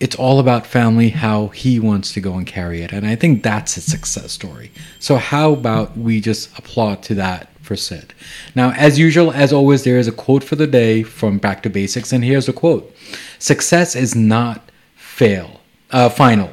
[0.00, 2.92] It's all about family how he wants to go and carry it.
[2.92, 4.70] And i think that's a success story.
[4.98, 8.14] So how about we just applaud to that for sid?
[8.54, 11.70] Now as usual as always there is a quote for the day from back to
[11.70, 12.94] basics and here's a quote.
[13.38, 16.50] Success is not fail uh, final.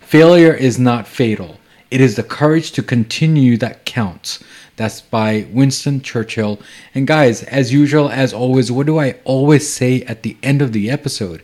[0.00, 1.58] Failure is not fatal.
[1.90, 4.42] It is the courage to continue that counts
[4.76, 6.60] that's by Winston Churchill.
[6.94, 10.72] And guys, as usual, as always, what do I always say at the end of
[10.72, 11.42] the episode?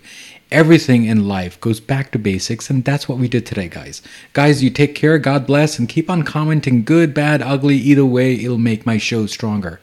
[0.51, 4.01] Everything in life goes back to basics, and that's what we did today, guys.
[4.33, 8.35] Guys, you take care, God bless, and keep on commenting good, bad, ugly, either way,
[8.35, 9.79] it'll make my show stronger.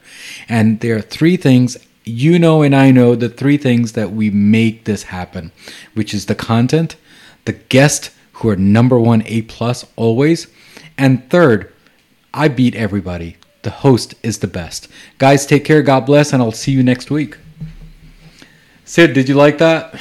[0.50, 4.30] And there are three things you know and I know the three things that we
[4.30, 5.52] make this happen,
[5.94, 6.96] which is the content,
[7.46, 10.48] the guest who are number one A plus always,
[10.98, 11.72] and third,
[12.36, 13.38] I beat everybody.
[13.62, 14.90] The host is the best.
[15.18, 15.82] Guys, take care.
[15.82, 17.38] God bless, and I'll see you next week.
[18.84, 19.98] Sid, did you like that?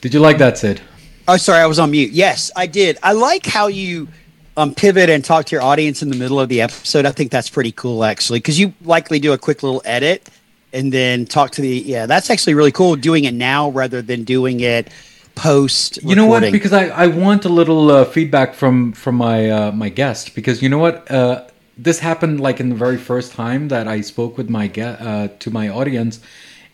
[0.00, 0.80] Did you like that, Sid?
[1.28, 2.10] Oh, sorry, I was on mute.
[2.10, 2.98] Yes, I did.
[3.02, 4.08] I like how you
[4.56, 7.06] um, pivot and talk to your audience in the middle of the episode.
[7.06, 10.28] I think that's pretty cool, actually, because you likely do a quick little edit
[10.72, 11.68] and then talk to the.
[11.68, 14.88] Yeah, that's actually really cool doing it now rather than doing it
[15.34, 16.02] post.
[16.02, 16.50] You know what?
[16.50, 20.62] Because I, I want a little uh, feedback from from my uh, my guest because
[20.62, 21.44] you know what uh,
[21.76, 25.28] this happened like in the very first time that I spoke with my guest uh,
[25.40, 26.20] to my audience,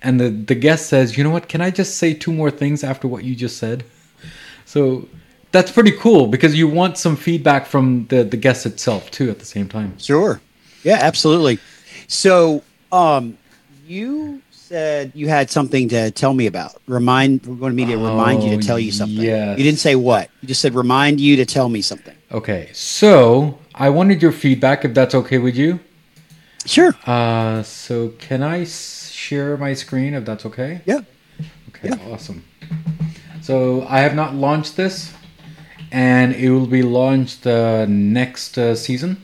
[0.03, 1.49] and the the guest says, you know what?
[1.49, 3.85] Can I just say two more things after what you just said?
[4.65, 5.09] So
[5.53, 9.39] that's pretty cool because you want some feedback from the the guest itself too at
[9.39, 9.99] the same time.
[9.99, 10.41] Sure.
[10.83, 11.59] Yeah, absolutely.
[12.07, 13.37] So, um,
[13.87, 14.40] you
[14.75, 16.81] said you had something to tell me about.
[16.87, 19.21] Remind we're going to me to remind you to tell you something.
[19.21, 19.59] yes.
[19.59, 20.31] You didn't say what.
[20.43, 22.17] You just said remind you to tell me something.
[22.31, 25.81] Okay, so I wanted your feedback if that's okay with you.
[26.67, 26.95] Sure.
[27.05, 30.83] Uh, so can I share my screen if that's okay?
[30.87, 31.01] Yeah.
[31.71, 32.13] Okay, Yeah.
[32.13, 32.45] awesome.
[33.43, 35.13] So I have not launched this,
[35.91, 39.21] and it will be launched uh, next uh, season.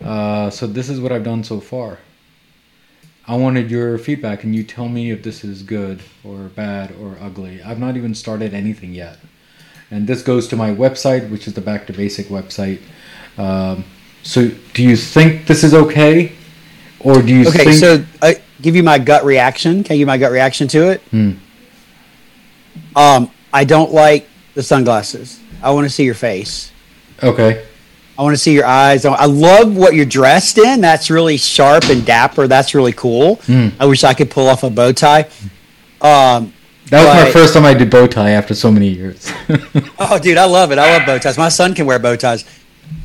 [0.00, 1.98] Uh, so this is what I've done so far.
[3.26, 7.16] I wanted your feedback, and you tell me if this is good or bad or
[7.20, 7.62] ugly.
[7.62, 9.18] I've not even started anything yet,
[9.90, 12.80] and this goes to my website, which is the Back to Basic website.
[13.38, 13.84] Um,
[14.22, 16.32] so, do you think this is okay,
[17.00, 17.76] or do you Okay, think?
[17.76, 19.82] so I give you my gut reaction.
[19.84, 21.00] Can I give you my gut reaction to it?
[21.10, 21.32] Hmm.
[22.96, 25.40] Um, I don't like the sunglasses.
[25.62, 26.72] I want to see your face.
[27.22, 27.64] okay.
[28.18, 29.04] I want to see your eyes.
[29.04, 30.80] I love what you're dressed in.
[30.80, 32.46] That's really sharp and dapper.
[32.46, 33.36] That's really cool.
[33.46, 33.68] Hmm.
[33.80, 35.22] I wish I could pull off a bow tie.
[36.00, 36.52] Um,
[36.90, 39.32] That was my first time I did bow tie after so many years.
[39.98, 40.78] oh, dude, I love it.
[40.78, 41.36] I love bow ties.
[41.38, 42.44] My son can wear bow ties,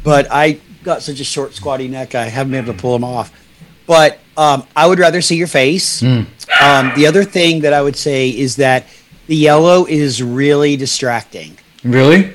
[0.03, 2.13] but I got such a short, squatty neck.
[2.13, 3.31] I haven't been able to pull them off.
[3.87, 6.01] But um, I would rather see your face.
[6.01, 6.27] Mm.
[6.61, 8.85] Um, the other thing that I would say is that
[9.27, 11.57] the yellow is really distracting.
[11.83, 12.33] really?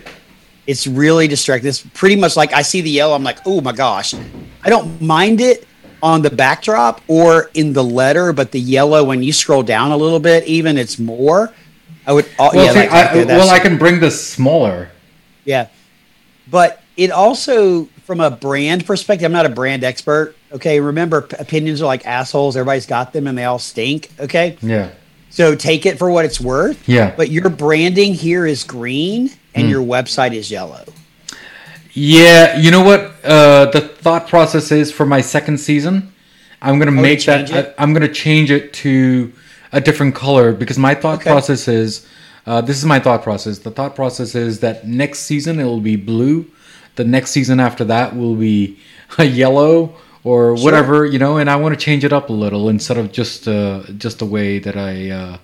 [0.66, 1.68] It's really distracting.
[1.68, 3.14] It's pretty much like I see the yellow.
[3.14, 4.14] I'm like, oh my gosh.
[4.62, 5.66] I don't mind it
[6.02, 9.96] on the backdrop or in the letter, but the yellow, when you scroll down a
[9.96, 11.52] little bit, even it's more.
[12.06, 12.26] I would.
[12.38, 14.90] Oh, Well, yeah, see, like I, there, well, I can bring this smaller.
[15.44, 15.68] yeah.
[16.50, 20.36] But it also, from a brand perspective, I'm not a brand expert.
[20.52, 20.78] Okay.
[20.80, 22.56] Remember, opinions are like assholes.
[22.56, 24.10] Everybody's got them and they all stink.
[24.20, 24.58] Okay.
[24.60, 24.90] Yeah.
[25.30, 26.86] So take it for what it's worth.
[26.88, 27.14] Yeah.
[27.16, 29.70] But your branding here is green and Hmm.
[29.70, 30.84] your website is yellow.
[31.92, 33.12] Yeah, you know what?
[33.24, 36.12] Uh, the thought process is for my second season,
[36.60, 37.46] I'm gonna Oh, make that.
[37.46, 37.52] change?
[37.78, 39.32] I, am gonna change it to
[39.72, 41.30] a different color because my thought Okay.
[41.30, 42.06] process is.
[42.46, 43.58] Uh, this is my thought process.
[43.58, 46.44] The thought process is that next season it will be blue.
[46.96, 48.76] The next season after that will be
[49.18, 50.64] a yellow or Sure.
[50.64, 51.38] whatever, you know.
[51.38, 54.26] And I want to change it up a little instead of just uh, just the
[54.26, 55.38] way that I.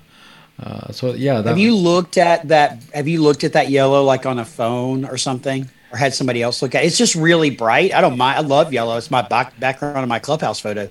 [0.63, 2.83] Uh, so yeah, that, Have you looked at that?
[2.93, 6.43] Have you looked at that yellow like on a phone or something, or had somebody
[6.43, 6.85] else look at?
[6.85, 6.89] it?
[6.89, 7.95] It's just really bright.
[7.95, 8.39] I don't mind.
[8.39, 8.97] I love yellow.
[8.99, 10.91] It's my back, background of my clubhouse photo.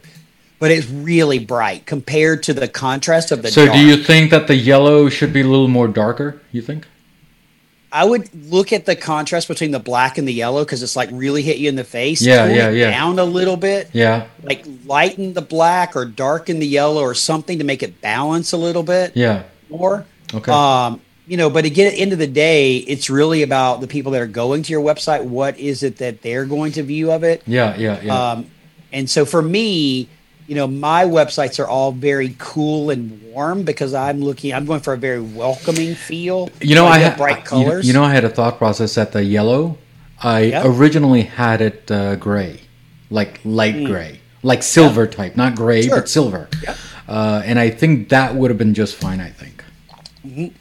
[0.58, 3.50] but it's really bright compared to the contrast of the.
[3.52, 3.78] So, dark.
[3.78, 6.42] do you think that the yellow should be a little more darker?
[6.52, 6.88] You think?
[7.92, 11.10] I would look at the contrast between the black and the yellow because it's like
[11.12, 12.22] really hit you in the face.
[12.22, 12.92] Yeah, Tone yeah, yeah.
[12.92, 17.58] Down a little bit, Yeah, like lighten the black or darken the yellow or something
[17.58, 19.44] to make it balance a little bit yeah.
[19.70, 20.06] More.
[20.34, 20.52] Okay.
[20.52, 23.88] Um, you know, but again, at the end of the day, it's really about the
[23.88, 25.24] people that are going to your website.
[25.24, 27.44] What is it that they're going to view of it?
[27.46, 28.32] yeah, yeah, yeah.
[28.32, 28.46] Um,
[28.92, 30.10] and so for me,
[30.48, 34.80] you know, my websites are all very cool and warm because I'm looking, I'm going
[34.80, 36.50] for a very welcoming feel.
[36.62, 37.86] you know, So I get had bright colors.
[37.86, 39.78] You, know, I had a thought process at the yellow.
[40.24, 40.66] I Yep.
[40.66, 42.62] originally had it uh, gray,
[43.12, 45.84] like light gray, like silver type, not gray.
[45.84, 45.98] Sure.
[45.98, 46.48] but silver.
[46.64, 46.76] Yeah.
[47.08, 49.20] Uh, and I think that would have been just fine.
[49.20, 49.64] I think.
[50.26, 50.56] Mm-hmm.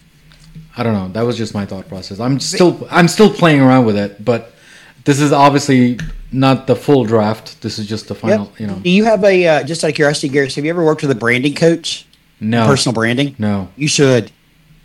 [0.77, 1.09] I don't know.
[1.09, 2.21] That was just my thought process.
[2.21, 4.53] I'm still I'm still playing around with it, but
[5.05, 5.99] this is obviously
[6.31, 7.61] not the full draft.
[7.63, 8.47] This is just the final.
[8.47, 8.61] Yep.
[8.61, 10.85] You know, Do you have a, uh, just out of curiosity, Garrett, have you ever
[10.85, 12.07] worked with a branding coach?
[12.41, 13.35] no, Personal branding?
[13.39, 13.69] no.
[13.77, 14.31] You should.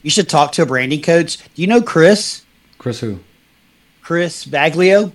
[0.01, 1.37] You should talk to a branding coach.
[1.53, 2.43] Do you know Chris?
[2.77, 3.19] Chris, who?
[4.01, 5.11] Chris Baglio?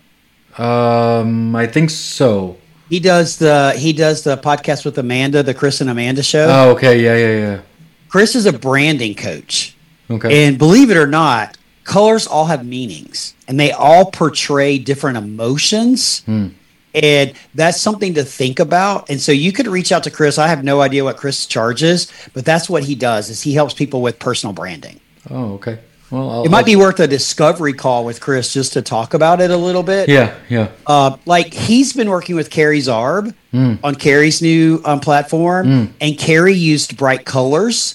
[0.58, 2.56] Um, I think so.
[2.88, 6.46] He does the he does the podcast with Amanda, the Chris and Amanda show.
[6.50, 7.00] Oh, okay.
[7.02, 7.60] Yeah, yeah, yeah.
[8.08, 9.76] Chris is a branding coach.
[10.10, 10.46] Okay.
[10.46, 16.20] And believe it or not, colors all have meanings and they all portray different emotions.
[16.20, 16.48] Hmm.
[16.94, 19.10] And that's something to think about.
[19.10, 20.38] And so you could reach out to Chris.
[20.38, 23.74] I have no idea what Chris charges, but that's what he does is he helps
[23.74, 24.98] people with personal branding.
[25.30, 25.78] oh, okay.
[26.10, 29.14] Well, I'll, It might I'll- be worth a discovery call with Chris just to talk
[29.14, 30.08] about it a little bit.
[30.08, 30.68] Yeah, yeah.
[30.86, 33.74] Uh, like he's been working with Carrie Zarb Hmm.
[33.82, 37.94] on Carrie's new um, platform, and Carrie used bright colors,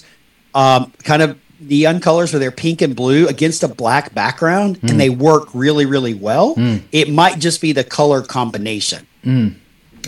[0.54, 4.88] um, kind of neon colors where they're pink and blue against a black background, Hmm.
[4.88, 6.54] and they work really, really well.
[6.92, 9.06] It might just be the color combination,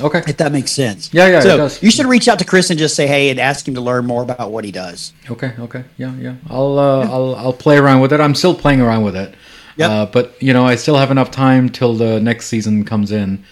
[0.01, 0.23] Okay.
[0.27, 1.13] if that makes sense.
[1.13, 1.83] Yeah, yeah, it So does.
[1.83, 4.07] you should reach out to Chris and just say hey and ask him to learn
[4.07, 5.13] more about what he does.
[5.31, 5.53] Okay.
[5.59, 5.85] Okay.
[5.97, 6.15] Yeah.
[6.17, 6.35] Yeah.
[6.49, 8.21] I'll uh, I'll I'll play around with it.
[8.21, 9.35] I'm still playing around with it.
[9.77, 9.91] Yep.
[9.91, 13.45] Uh, but you know, I still have enough time till the next season comes in.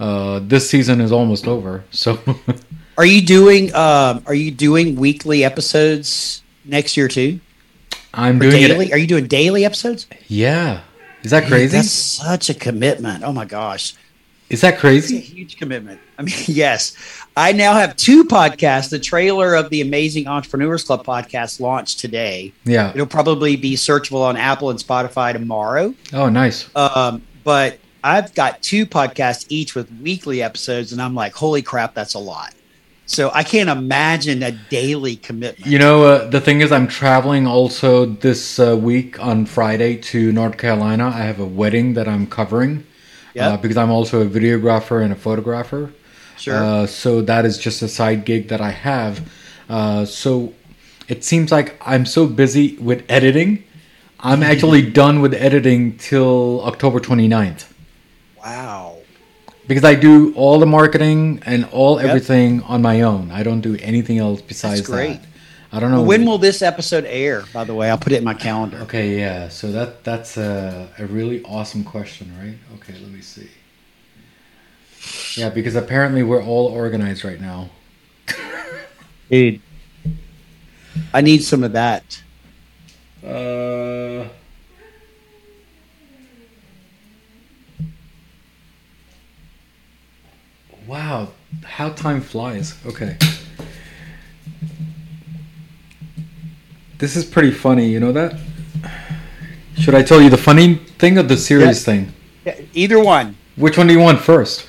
[0.00, 2.18] Uh, this season is almost over, so
[2.98, 7.40] Are you doing um, Are you doing weekly episodes next year too?
[8.14, 8.86] I'm Or doing daily?
[8.86, 8.92] it.
[8.92, 10.06] Are you doing daily episodes?
[10.28, 10.80] Yeah.
[11.22, 11.76] Is that crazy?
[11.76, 13.22] That's such a commitment.
[13.24, 13.94] Oh my gosh.
[14.52, 15.18] Is that It's a crazy?
[15.18, 15.98] huge commitment.
[16.18, 16.94] I mean, yes.
[17.36, 18.90] I now have two podcasts.
[18.90, 22.52] The trailer of the Amazing Entrepreneurs Club podcast launched today.
[22.64, 22.90] Yeah.
[22.94, 25.94] It'll probably be searchable on Apple and Spotify tomorrow.
[26.12, 26.68] Oh, nice.
[26.76, 31.94] Um, but I've got two podcasts each with weekly episodes, and I'm like, holy crap,
[31.94, 32.52] that's a lot.
[33.06, 35.66] So I can't imagine a daily commitment.
[35.66, 40.30] You know, uh, the thing is, I'm traveling also this uh, week on Friday to
[40.32, 41.06] North Carolina.
[41.08, 42.84] I have a wedding that I'm covering
[43.34, 43.48] Yeah.
[43.50, 45.92] uh, because I'm also a videographer and a photographer.
[46.38, 46.54] Sure.
[46.56, 49.30] Uh, so that is just a side gig that I have.
[49.68, 50.52] Uh, so
[51.08, 53.64] it seems like I'm so busy with editing.
[54.20, 57.66] I'm actually done with editing till October 29th
[58.38, 58.96] wow.
[59.66, 62.08] because I do all the marketing and all Yep.
[62.08, 63.30] everything on my own.
[63.30, 65.22] I don't do anything else besides That's great.
[65.22, 65.28] that.
[65.74, 67.88] I don't know When will this episode air, by the way?
[67.88, 68.76] I'll put it in my calendar.
[68.82, 69.48] Okay, yeah.
[69.48, 72.58] So that that's a, a really awesome question, right?
[72.74, 73.48] Okay, let me see.
[75.40, 77.70] Yeah, because apparently we're all organized right now.
[79.30, 79.62] Dude.
[81.14, 82.22] I need some of that.
[83.24, 84.28] Uh,
[90.86, 91.28] wow,
[91.64, 92.74] how time flies.
[92.84, 93.16] Okay.
[97.02, 98.38] This is pretty funny, you know that?
[99.76, 101.84] Should I tell you the funny thing or the serious Yeah.
[101.94, 102.12] thing?
[102.46, 103.34] Yeah, Either one.
[103.56, 104.66] Which one do you want first?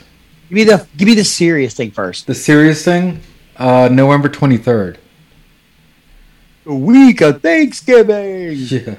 [0.49, 2.25] Give me the give me the serious thing first.
[2.25, 3.19] The serious thing?
[3.55, 4.97] Uh, November 23rd.
[6.65, 8.53] The week of Thanksgiving.
[8.57, 8.95] Yeah.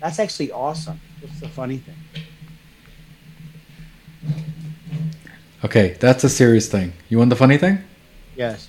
[0.00, 1.00] That's actually awesome.
[1.20, 2.00] What's the funny thing?
[5.64, 6.94] Okay, that's a serious thing.
[7.08, 7.78] You want the funny thing?
[8.36, 8.66] Yes.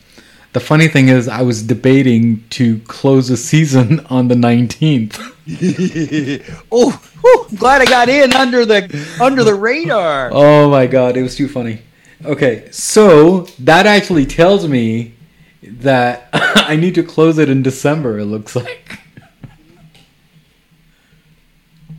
[0.53, 5.17] The funny thing is, I was debating to close the season on the 19th.
[6.71, 10.29] oh, whew, I'm glad I got in under the under the radar.
[10.33, 11.81] Oh my god, it was too funny.
[12.23, 15.15] Okay, so that actually tells me
[15.63, 18.99] that I need to close it in December, it looks like.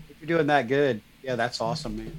[0.09, 2.13] If you're doing that good, yeah, that's awesome, man.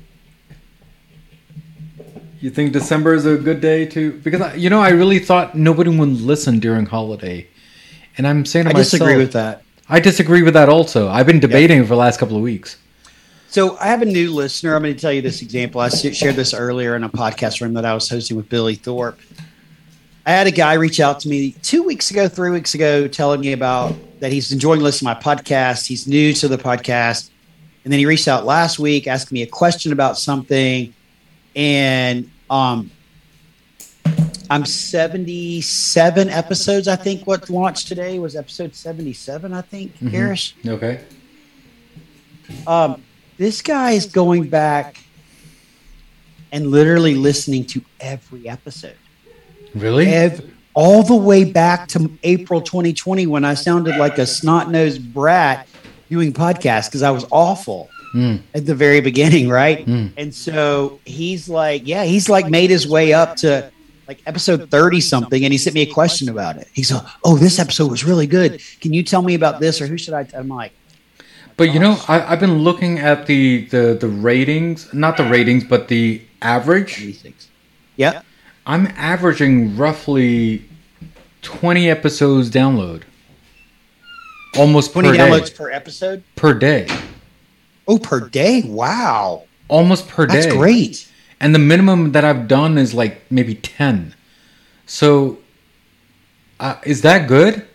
[2.46, 5.58] You think December is a good day to because I, you know I really thought
[5.58, 7.48] nobody would listen during holiday,
[8.20, 9.64] and I'm saying to I myself, disagree with that.
[9.90, 11.10] I disagree with that also.
[11.10, 12.78] I've been debating it for the last couple of weeks.
[13.48, 14.76] So I have a new listener.
[14.76, 15.82] I'm going to tell you this example.
[15.82, 19.20] I shared this earlier in a podcast room that I was hosting with Billy Thorpe.
[20.28, 23.42] I had a guy reach out to me two weeks ago, three weeks ago, telling
[23.42, 25.88] me about that he's enjoying listening to my podcast.
[25.88, 27.32] He's new to the podcast.
[27.84, 30.94] And then he reached out last week asking me a question about something.
[31.56, 32.92] And um,
[34.50, 41.04] I'm 77 episodes, I think, what launched today was episode 77, I think, mm Okay.
[42.68, 43.02] Um,
[43.38, 45.00] this guy is going back
[46.52, 48.98] and literally listening to every episode.
[49.74, 50.08] Really?
[50.08, 55.14] Every, all the way back to April 2020 when I sounded like a snot nosed
[55.14, 55.68] brat
[56.10, 58.42] doing podcasts because I was awful mm.
[58.54, 59.86] at the very beginning, right?
[59.86, 60.14] Mm.
[60.18, 63.72] And so he's like, yeah, he's like made his way up to
[64.08, 66.68] like episode 30 something and he sent me a question about it.
[66.74, 68.62] He's like, oh, this episode was really good.
[68.80, 70.24] Can you tell me about this or who should I?
[70.24, 70.38] T-?
[70.38, 70.72] I'm like,
[71.58, 75.64] but you know, I, have been looking at the, the the ratings, not the ratings,
[75.64, 77.24] but the average.
[77.96, 78.22] Yeah.
[78.68, 80.66] I'm averaging roughly
[81.44, 83.04] 20 episodes download.
[84.58, 85.56] Almost 20 per downloads day.
[85.56, 86.24] per episode?
[86.36, 86.88] Per day.
[87.88, 88.64] Oh, per day?
[88.66, 89.44] Wow.
[89.68, 90.50] Almost per That's day.
[90.50, 91.12] That's great.
[91.40, 94.16] And the minimum that I've done is like maybe 10.
[94.86, 95.40] So
[96.60, 97.68] uh, is that good?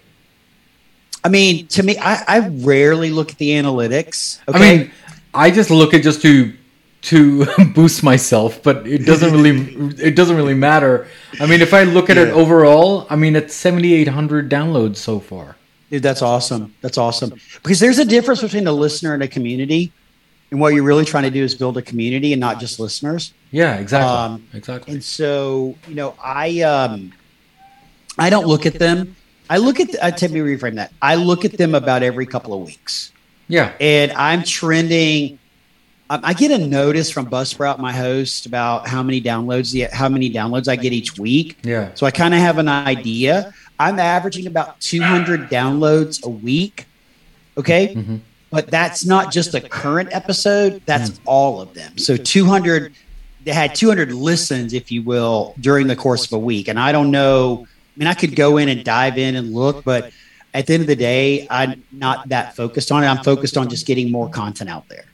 [1.23, 4.41] I mean, to me, I, I rarely look at the analytics.
[4.49, 4.59] Okay?
[4.59, 4.91] I mean,
[5.35, 6.55] I just look at just to
[7.03, 11.07] to boost myself, but it doesn't really it doesn't really matter.
[11.39, 12.25] I mean, if I look at yeah.
[12.25, 15.57] it overall, I mean, it's 7800 downloads so far.
[15.91, 16.75] Dude, that's awesome.
[16.83, 17.35] That's awesome.
[17.63, 19.93] Because there's a difference between a listener and a community.
[20.51, 23.33] And what you're really trying to do is build a community and not just listeners.
[23.53, 24.11] Yeah, exactly.
[24.11, 24.95] Um, exactly.
[24.95, 27.13] And so, you know, I um
[28.19, 29.17] I don't look at them.
[29.49, 30.93] I look at I tell me reframe that.
[31.01, 33.13] I look at them about every couple of weeks.
[33.49, 33.73] Yeah.
[33.81, 35.39] And I'm trending
[36.11, 40.29] I get a notice from Buzzsprout, my host, about how many downloads the, how many
[40.29, 41.59] downloads I get each week.
[41.63, 41.95] Yeah.
[41.95, 43.55] So I kind of have an idea.
[43.79, 46.87] I'm averaging about 200 downloads a week.
[47.57, 47.95] Okay.
[47.95, 48.17] Mm-hmm.
[48.51, 50.83] But that's not just a current episode.
[50.85, 51.21] That's mm.
[51.25, 51.99] all of them.
[51.99, 52.93] So 200.
[53.43, 56.69] They had 200 listens, if you will, during the course of a week.
[56.69, 57.67] And I don't know.
[57.67, 60.13] I mean, I could go in and dive in and look, but
[60.53, 63.07] at the end of the day, I'm not that focused on it.
[63.07, 65.05] I'm focused on just getting more content out there.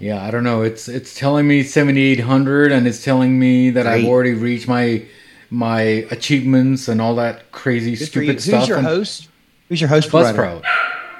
[0.00, 0.62] Yeah, I don't know.
[0.62, 4.04] It's it's telling me 7800 and it's telling me that Great.
[4.04, 5.04] I've already reached my
[5.50, 5.80] my
[6.10, 8.60] achievements and all that crazy Good stupid Who's stuff.
[8.60, 9.28] Who's your host?
[9.68, 10.10] Who's your host?
[10.10, 10.64] Buzzsprout.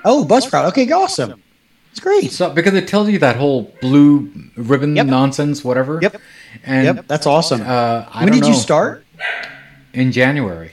[0.05, 0.67] Oh, Buzzsprout.
[0.69, 1.43] Okay, awesome.
[1.91, 2.31] It's great.
[2.31, 5.07] So because it tells you that whole blue ribbon yep.
[5.07, 5.99] nonsense, whatever.
[6.01, 6.21] Yep.
[6.65, 7.63] And yep, that's awesome.
[7.63, 8.49] Uh, when did know.
[8.49, 9.05] you start?
[9.95, 10.73] In January.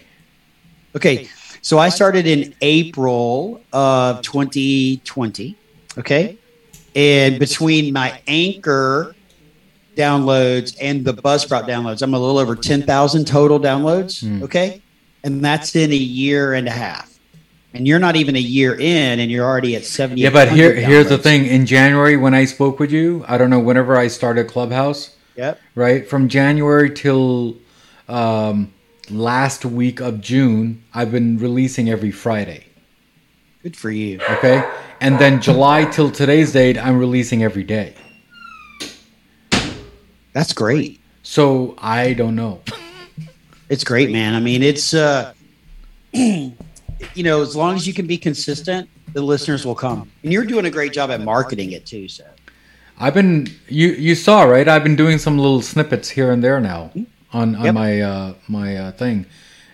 [0.95, 1.27] Okay,
[1.61, 5.57] so I started in April of 2020.
[5.97, 6.37] Okay,
[6.95, 9.15] and between my Anchor
[9.95, 14.23] downloads and the Buzzsprout downloads, I'm a little over 10,000 total downloads.
[14.23, 14.43] Mm.
[14.43, 14.81] Okay.
[15.23, 17.14] And that's in a year and a half.
[17.75, 20.21] And you're not even a year in, and you're already at 70.
[20.21, 21.45] Yeah, but here, here's the thing.
[21.45, 25.59] In January, when I spoke with you, I don't know, whenever I started Clubhouse, yep.
[25.75, 26.07] right?
[26.07, 27.57] From January till
[28.07, 28.73] um,
[29.09, 32.65] last week of June, I've been releasing every Friday.
[33.61, 34.21] Good for you.
[34.29, 34.63] Okay.
[35.01, 37.95] And then July till today's date, I'm releasing every day.
[40.33, 40.99] That's great.
[41.23, 42.61] So I don't know.
[43.67, 44.35] It's great, man.
[44.35, 45.33] I mean, it's uh,
[47.13, 50.11] you know, as long as you can be consistent, the listeners will come.
[50.23, 52.07] And you're doing a great job at marketing it too.
[52.07, 52.25] So
[52.99, 54.67] I've been you you saw right.
[54.67, 56.91] I've been doing some little snippets here and there now
[57.33, 57.73] on on yep.
[57.73, 59.25] my uh, my uh, thing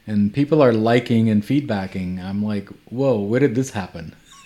[0.07, 2.23] and people are liking and feedbacking.
[2.23, 4.15] I'm like, whoa, where did this happen?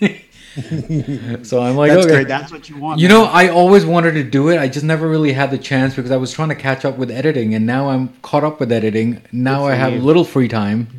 [1.42, 2.14] so I'm like, That's okay.
[2.14, 2.28] great.
[2.28, 3.00] That's what you want.
[3.00, 3.16] You man.
[3.16, 4.58] know, I always wanted to do it.
[4.58, 7.10] I just never really had the chance because I was trying to catch up with
[7.10, 9.22] editing, and now I'm caught up with editing.
[9.32, 10.00] Now I have you.
[10.00, 10.88] little free time.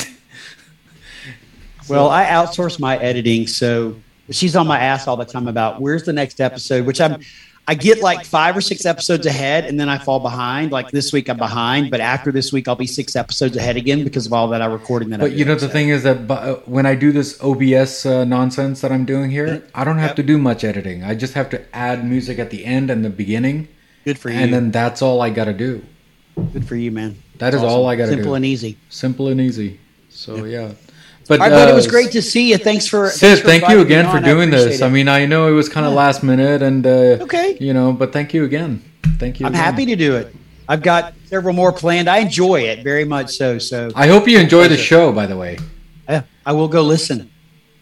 [1.89, 3.95] well, I outsource my editing, so
[4.29, 7.21] she's on my ass all the time about where's the next episode, which I'm
[7.69, 10.71] I get like five or six episodes ahead and then I fall behind.
[10.71, 14.05] Like this week I'm behind, but after this week I'll be six episodes ahead again
[14.05, 15.09] because of all that I recorded.
[15.09, 18.23] That but you know the thing is that uh, when I do this OBS uh,
[18.23, 20.15] nonsense that I'm doing here, I don't have yep.
[20.15, 21.03] to do much editing.
[21.03, 23.67] I just have to add music at the end and the beginning.
[24.05, 24.39] Good for you.
[24.39, 25.83] And then that's all I got to do.
[26.53, 27.17] Good for you, man.
[27.33, 27.79] That that's is awesome.
[27.79, 28.17] all I got to do.
[28.17, 28.77] Simple and easy.
[28.87, 29.79] Simple and easy.
[30.07, 30.71] So yeah.
[31.27, 32.57] But, right, uh, it was great to see you.
[32.57, 33.19] Thanks for Sid.
[33.19, 34.79] Thanks for thank you again for doing I this.
[34.79, 34.83] It.
[34.83, 35.97] I mean, I know it was kind of yeah.
[35.97, 38.81] last minute, and uh, okay, you know, but thank you again.
[39.17, 39.45] Thank you.
[39.45, 39.63] I'm again.
[39.63, 40.33] happy to do it.
[40.69, 42.09] I've got several more planned.
[42.09, 43.31] I enjoy it very much.
[43.31, 45.11] So, so I hope you enjoy the show.
[45.11, 45.57] By the way,
[46.07, 47.29] yeah, I will go listen.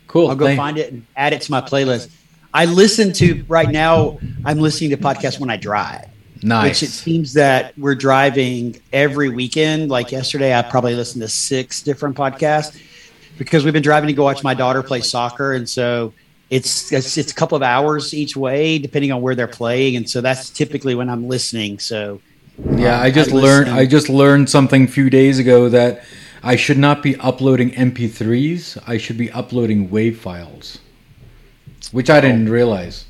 [0.07, 0.29] Cool.
[0.29, 2.09] I'll go Thank find it and add it to my playlist.
[2.53, 4.17] I listen to right now.
[4.43, 6.09] I'm listening to podcasts when I drive.
[6.41, 6.81] Nice.
[6.81, 9.89] Which it seems that we're driving every weekend.
[9.89, 12.79] Like yesterday, I probably listened to six different podcasts
[13.37, 16.13] because we've been driving to go watch my daughter play soccer, and so
[16.49, 20.09] it's it's, it's a couple of hours each way, depending on where they're playing, and
[20.09, 21.79] so that's typically when I'm listening.
[21.79, 22.21] So
[22.75, 23.69] yeah, um, I just I learned.
[23.69, 26.03] I just learned something a few days ago that
[26.43, 28.81] I should not be uploading MP3s.
[28.87, 30.79] I should be uploading WAV files,
[31.91, 33.05] which I didn't realize.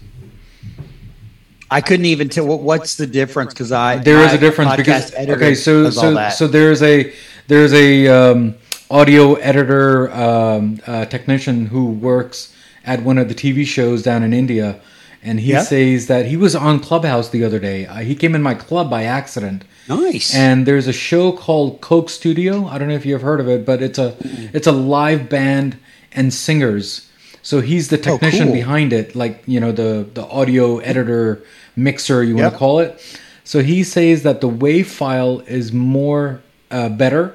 [1.69, 5.13] I couldn't even tell what, what's the difference because I There is a difference because
[5.13, 7.13] okay, so so so there's a
[7.47, 8.55] there's a um,
[8.89, 12.53] audio editor um, uh, technician who works
[12.85, 14.79] at one of the TV shows down in India,
[15.23, 15.63] and he Yeah.
[15.63, 17.85] says that he was on Clubhouse the other day.
[17.87, 20.33] Uh, he came in my club by accident, nice.
[20.35, 22.67] and there's a show called Coke Studio.
[22.67, 24.15] I don't know if you've heard of it, but it's a
[24.53, 25.77] it's a live band
[26.13, 27.09] and singers.
[27.41, 28.53] So he's the technician Oh, cool.
[28.53, 31.41] behind it, like you know the the audio editor
[31.75, 33.01] mixer you want to call it.
[33.43, 37.33] So he says that the WAV file is more uh, better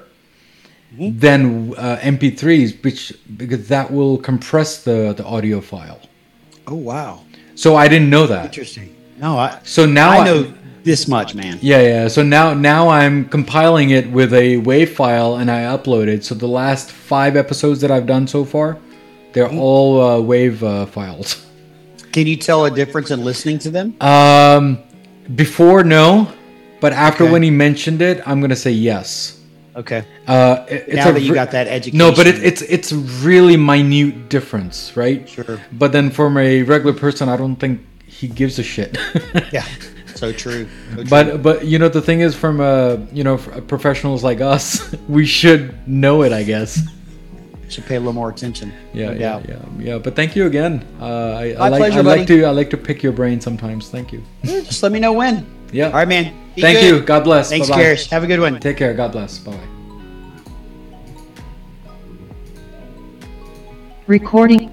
[0.93, 1.19] Mm-hmm.
[1.21, 6.01] than uh, MP3s, which because that will compress the the audio file.
[6.67, 7.21] oh wow,
[7.55, 8.45] So I didn't know that.
[8.47, 8.89] interesting.
[9.19, 11.59] No, I So now I know this much, man.
[11.63, 12.09] Yeah, yeah.
[12.09, 16.25] So now now I'm compiling it with a WAV file and I upload it.
[16.25, 18.77] So the last five episodes that I've done so far,
[19.33, 19.59] they're Mm-hmm.
[19.69, 21.47] all uh, WAV uh, files.
[22.13, 23.95] Can you tell a difference in listening to them?
[24.01, 24.79] Um,
[25.37, 26.33] before no,
[26.81, 27.33] but after Okay.
[27.33, 29.39] when he mentioned it, I'm gonna say yes.
[29.77, 30.05] Okay.
[30.27, 31.99] Uh, it- now that you got that education.
[31.99, 35.29] no, but it, it's it's really minute difference, right?
[35.29, 35.61] Sure.
[35.73, 38.99] But then from a regular person, I don't think he gives a shit.
[39.53, 39.65] yeah,
[40.15, 40.67] so true.
[40.91, 41.05] So true.
[41.09, 43.37] But but you know the thing is from uh you know
[43.69, 46.81] professionals like us we should know it I guess
[47.69, 48.73] should pay a little more attention.
[48.93, 51.99] yeah no yeah, yeah yeah but thank you again uh, I, I My like pleasure,
[52.01, 52.41] I like buddy.
[52.41, 55.47] to I like to pick your brain sometimes thank you Just let me know when.
[55.73, 56.35] yeah All right, man.
[56.61, 57.01] Be thank good.
[57.01, 57.83] you God bless Thanks, Bye-bye.
[57.83, 58.09] Garish.
[58.11, 58.61] Have a good one.
[58.61, 59.59] take care God bless bye bye
[64.07, 64.71] Recording